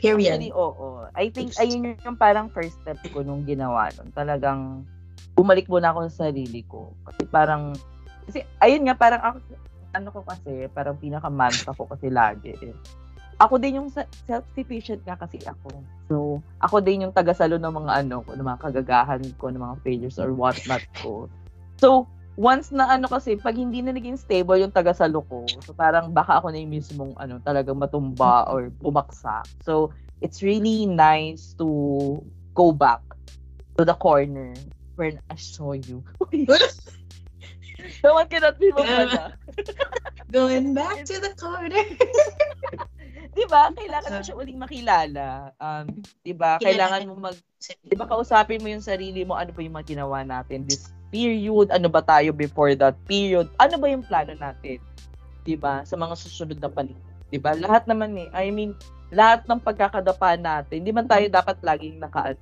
[0.00, 0.40] Period.
[0.40, 1.06] Actually, oo.
[1.14, 4.10] I think, ayun yung parang first step ko nung ginawa nun.
[4.14, 4.86] Talagang,
[5.34, 6.90] bumalik muna ako sa sarili ko.
[7.06, 7.74] Kasi parang,
[8.26, 9.36] kasi, ayun nga, parang ako,
[9.94, 12.54] ano ko kasi, parang pinaka-mantra ko kasi lagi.
[12.60, 12.74] Eh.
[13.40, 15.72] Ako din yung self-sufficient nga kasi ako.
[16.12, 16.16] So,
[16.60, 20.20] ako din yung tagasalo ng mga ano ko, ng mga kagagahan ko, ng mga failures
[20.20, 21.24] or whatnot ko.
[21.80, 22.04] So,
[22.36, 26.36] once na ano kasi, pag hindi na naging stable yung tagasalo ko, so parang baka
[26.36, 29.48] ako na yung mismong ano, talagang matumba or bumaksak.
[29.64, 29.88] So,
[30.20, 32.20] it's really nice to
[32.52, 33.00] go back
[33.80, 34.52] to the corner
[35.00, 36.04] where I saw you.
[38.02, 39.34] Someone cannot be mo pala.
[40.30, 41.84] Going back to the corner.
[43.36, 43.70] di ba?
[43.70, 45.54] Kailangan mo siya uling makilala.
[45.58, 45.86] Um,
[46.22, 46.58] di ba?
[46.58, 47.36] Kailangan mo mag,
[47.86, 51.70] di ba, kausapin mo yung sarili mo, ano ba yung mga ginawa natin this period,
[51.74, 54.78] ano ba tayo before that period, ano ba yung plano natin,
[55.42, 57.02] di ba, sa mga susunod na panahon.
[57.30, 57.54] Di ba?
[57.54, 58.74] Lahat naman eh, I mean,
[59.10, 62.34] lahat ng pagkakadapa natin, di man tayo dapat laging naka,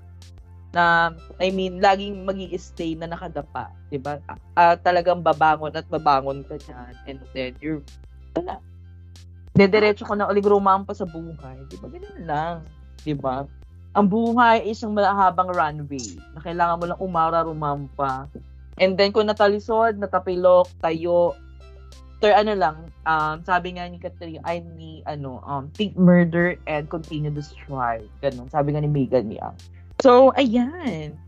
[0.72, 4.20] na, I mean, laging mag stay na nakadapa, di ba?
[4.52, 7.80] Uh, talagang babangon at babangon ka dyan, and then you're,
[8.36, 8.60] wala,
[9.56, 11.56] dediretso ko na ulit rumampa sa buhay.
[11.66, 11.86] Di ba?
[11.90, 12.56] Ganun lang.
[13.02, 13.48] Di ba?
[13.96, 18.28] Ang buhay ay isang malahabang runway na kailangan mo lang umara rumampa.
[18.78, 21.34] And then kung natalisod, natapilok, tayo,
[22.22, 22.76] ter ano lang,
[23.08, 28.06] um, sabi nga ni Catherine, I ni, ano, um, think murder and continue to strive.
[28.22, 28.46] Ganun.
[28.54, 29.50] Sabi nga ni Megan niya.
[30.02, 31.18] So, ayan.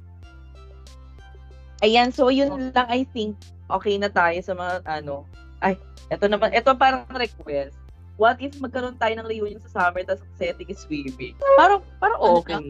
[1.80, 3.40] Ayan, so yun lang I think
[3.72, 5.24] okay na tayo sa mga ano.
[5.64, 5.80] Ay,
[6.12, 7.80] ito naman, ito parang request
[8.20, 11.32] what if magkaroon tayo ng reunion sa summer tapos setting is swimming?
[11.56, 12.60] Parang, parang ano okay.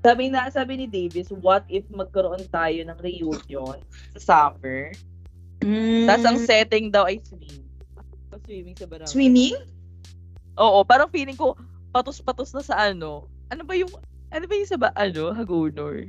[0.00, 3.76] Sabi na, sabi ni Davis, what if magkaroon tayo ng reunion
[4.16, 4.96] sa summer?
[5.60, 6.08] Mm.
[6.08, 7.68] Tapos ang setting daw ay swimming.
[8.48, 9.12] Swimming sa barangay.
[9.12, 9.60] Swimming?
[10.56, 11.52] Oo, parang feeling ko,
[11.92, 13.28] patos-patos na sa ano.
[13.52, 13.92] Ano ba yung,
[14.30, 16.06] ano ba yung sa ba, ano, Hagunor?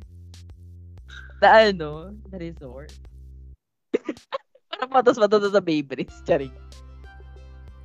[1.42, 2.94] Na ano, na resort.
[4.72, 6.54] parang patos-patos sa Babe Charing.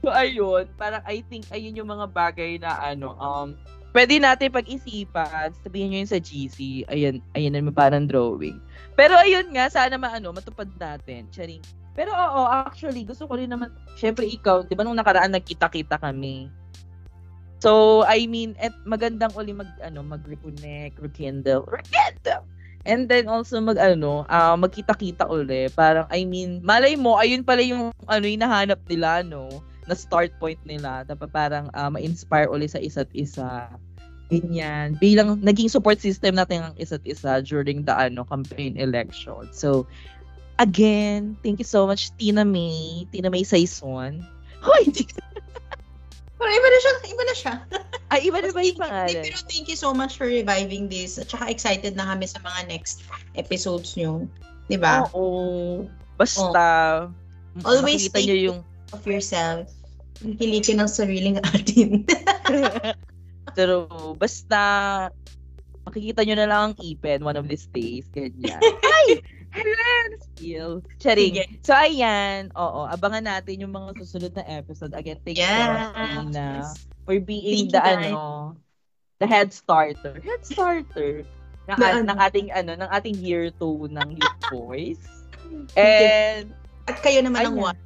[0.01, 3.53] So, ayun, parang I think ayun yung mga bagay na ano, um,
[3.97, 8.61] pwede natin pag-isipan, sabihin nyo yun sa GC, ayan, ayan naman parang drawing.
[8.93, 11.29] Pero ayun nga, sana maano, matupad natin.
[11.33, 11.61] Charing.
[11.97, 16.53] Pero oo, actually, gusto ko rin naman, syempre ikaw, di ba nung nakaraan nagkita-kita kami.
[17.59, 22.45] So, I mean, et magandang uli mag, ano, mag-reconnect, rekindle, rekindle!
[22.87, 25.67] And then also mag ano, uh, magkita-kita uli.
[25.75, 29.51] Parang I mean, malay mo ayun pala yung ano hinahanap nila no
[29.91, 31.03] na start point nila.
[31.03, 33.67] Dapat parang uh, ma-inspire ulit sa isa't isa.
[34.31, 34.95] Ganyan.
[35.03, 39.51] Bilang naging support system natin ang isa't isa during the ano campaign election.
[39.51, 39.91] So,
[40.63, 44.23] again, thank you so much Tina May, Tina May Saison.
[44.67, 44.95] Hoy,
[46.37, 47.55] Pero iba na siya, iba na siya.
[48.13, 49.25] Ay, iba na ba yung pangalan?
[49.25, 51.17] Pero thank you so much for reviving this.
[51.17, 54.29] At saka excited na kami sa mga next episodes nyo.
[54.69, 55.09] Di ba?
[55.17, 55.89] Oo.
[56.21, 56.63] Basta,
[57.09, 57.65] oh.
[57.65, 58.59] Always think nyo yung...
[58.93, 59.73] of yourself.
[60.21, 62.05] Hilikin ng sariling atin.
[63.57, 64.61] Pero basta
[65.89, 68.05] makikita nyo na lang ang ipin one of these days.
[68.13, 68.61] Ganyan.
[69.01, 69.25] Ay!
[70.37, 70.85] Skill.
[71.01, 71.35] Charing.
[71.35, 71.45] Sige.
[71.65, 72.53] So, ayan.
[72.57, 74.93] Oo, abangan natin yung mga susunod na episode.
[74.93, 75.57] Again, thank you yes.
[75.57, 76.37] so much,
[77.09, 78.57] for being thank the, ano,
[79.19, 80.21] the head starter.
[80.21, 81.25] Head starter
[81.69, 85.05] ng, the, ng ating, ano, ng ating year 2 ng Youth Voice.
[85.77, 86.53] And,
[86.87, 87.81] at kayo naman ang one.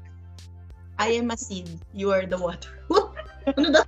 [1.00, 2.76] I am a seed, you are the water.
[3.56, 3.84] ano daw?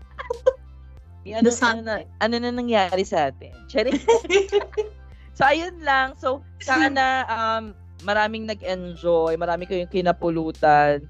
[1.28, 1.48] ano.
[1.52, 3.52] Ano, na, ano na nangyari sa atin?
[3.68, 4.00] Charing.
[5.32, 6.14] so, ayun lang.
[6.16, 7.74] So, sana um,
[8.04, 11.06] maraming nag-enjoy, marami kayong kinapulutan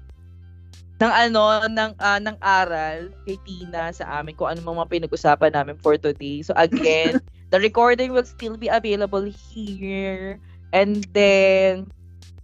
[1.03, 5.75] ng ano ng uh, ng aral kay Tina sa amin kung ano mga pinag-usapan namin
[5.83, 6.39] for today.
[6.45, 7.19] So again,
[7.51, 10.39] the recording will still be available here.
[10.71, 11.91] And then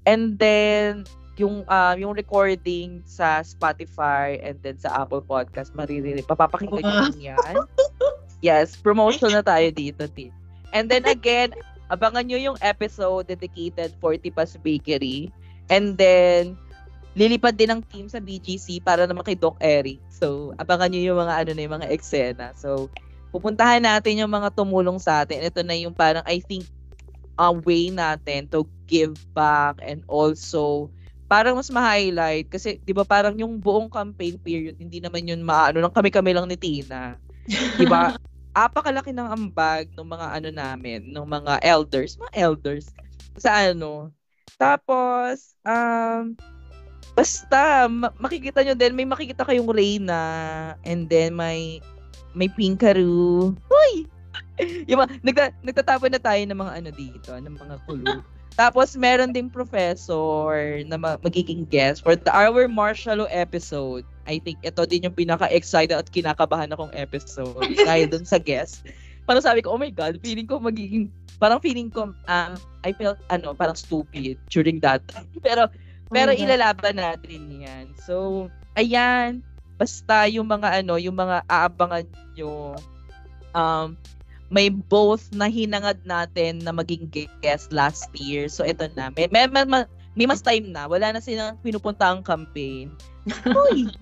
[0.04, 1.08] and then
[1.40, 7.56] yung uh, yung recording sa Spotify and then sa Apple Podcast maririnig papapakinggan niyo yan
[8.44, 10.36] yes promotion na tayo dito Tin.
[10.74, 11.54] And then again
[11.90, 15.34] abangan niyo yung episode dedicated for Tipas Bakery
[15.74, 16.58] and then
[17.18, 19.98] lilipad din ng team sa BGC para naman kay Doc Eric.
[20.14, 22.54] So, abangan nyo yung mga ano na yung mga eksena.
[22.54, 22.88] So,
[23.34, 25.42] pupuntahan natin yung mga tumulong sa atin.
[25.42, 26.70] Ito na yung parang, I think,
[27.36, 30.88] uh, way natin to give back and also
[31.30, 35.78] parang mas ma-highlight kasi 'di ba parang yung buong campaign period hindi naman yun maano
[35.78, 37.16] lang kami-kami lang ni Tina.
[37.46, 38.18] 'Di ba?
[38.54, 42.90] Apakalaki ng ambag ng mga ano namin, ng mga elders, mga elders
[43.38, 44.12] sa ano.
[44.58, 46.34] Tapos um
[47.14, 50.24] basta makikita nyo din may makikita kayong Reyna
[50.88, 51.84] and then may
[52.34, 53.54] may Pinkaru.
[53.70, 54.06] Hoy!
[54.90, 58.06] yung mga, nagta, nagtatapon na tayo ng mga ano dito, ng mga clue.
[58.60, 64.04] Tapos, meron ding professor na ma- magiging guest for the Our Marshalo episode.
[64.30, 67.66] I think ito din yung pinaka-excited at kinakabahan akong episode.
[67.90, 68.86] Dahil dun sa guest.
[69.26, 71.10] Parang sabi ko, oh my God, feeling ko magiging,
[71.42, 72.52] parang feeling ko, um,
[72.86, 75.30] I felt, ano, parang stupid during that time.
[75.42, 75.66] Pero,
[76.14, 77.86] pero oh ilalaban natin yan.
[77.98, 78.46] So,
[78.78, 79.42] ayan,
[79.82, 82.06] basta yung mga ano, yung mga aabangan
[82.38, 82.78] nyo,
[83.58, 83.98] um,
[84.50, 88.50] may both na hinangad natin na maging guest last year.
[88.50, 89.14] So, ito na.
[89.14, 89.86] May, may, may,
[90.18, 90.90] may mas time na.
[90.90, 92.90] Wala na silang pinupunta ang campaign.
[93.70, 93.94] Uy!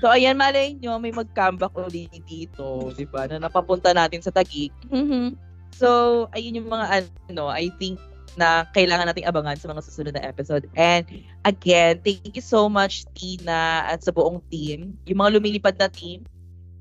[0.00, 2.92] So, ayan, malay nyo, may mag-comeback ulit dito.
[2.94, 3.28] Di ba?
[3.28, 4.72] Na napapunta natin sa Taguig.
[4.90, 5.36] Mm-hmm.
[5.76, 8.00] So, ayun yung mga ano, I think
[8.36, 10.68] na kailangan nating abangan sa mga susunod na episode.
[10.76, 11.08] And
[11.48, 15.00] again, thank you so much, Tina, at sa buong team.
[15.08, 16.28] Yung mga lumilipad na team,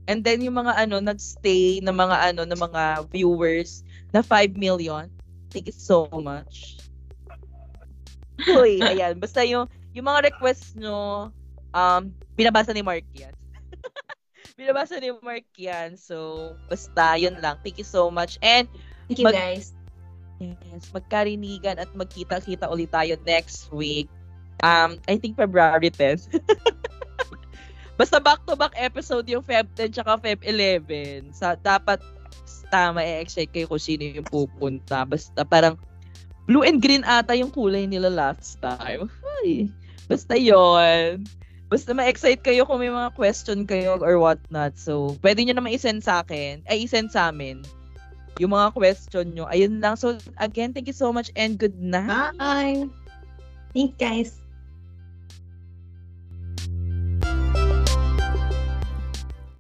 [0.06, 3.82] And then yung mga ano nagstay na mga ano na mga viewers
[4.14, 5.10] na 5 million.
[5.50, 6.78] Thank you so much.
[8.46, 9.18] Hoy, ayan.
[9.18, 9.66] Basta yung
[9.98, 11.30] yung mga requests nyo
[11.74, 13.34] um binabasa ni Mark yan.
[14.60, 15.96] binabasa ni Mark yan.
[16.00, 17.60] So, basta yun lang.
[17.64, 18.40] Thank you so much.
[18.44, 18.68] And
[19.08, 19.76] Thank you mag- guys.
[20.40, 24.12] Yes, magkarinigan at magkita-kita ulit tayo next week.
[24.60, 26.28] Um, I think February 10.
[28.00, 31.32] Basta back-to-back episode yung Feb 10 tsaka Feb 11.
[31.32, 32.04] Sa, dapat
[32.68, 35.08] tama i-excite kayo kung sino yung pupunta.
[35.08, 35.80] Basta parang
[36.44, 39.08] blue and green ata yung kulay nila last time.
[39.40, 39.72] Ay,
[40.12, 41.24] basta yon
[41.66, 44.78] Basta ma-excite kayo kung may mga question kayo or what not.
[44.78, 46.62] So, pwede nyo naman i-send sa akin.
[46.70, 47.66] Ay, i-send sa amin.
[48.38, 49.50] Yung mga question nyo.
[49.50, 49.98] Ayun lang.
[49.98, 52.38] So, again, thank you so much and good night.
[52.38, 52.86] Bye!
[53.74, 54.45] Thanks, guys.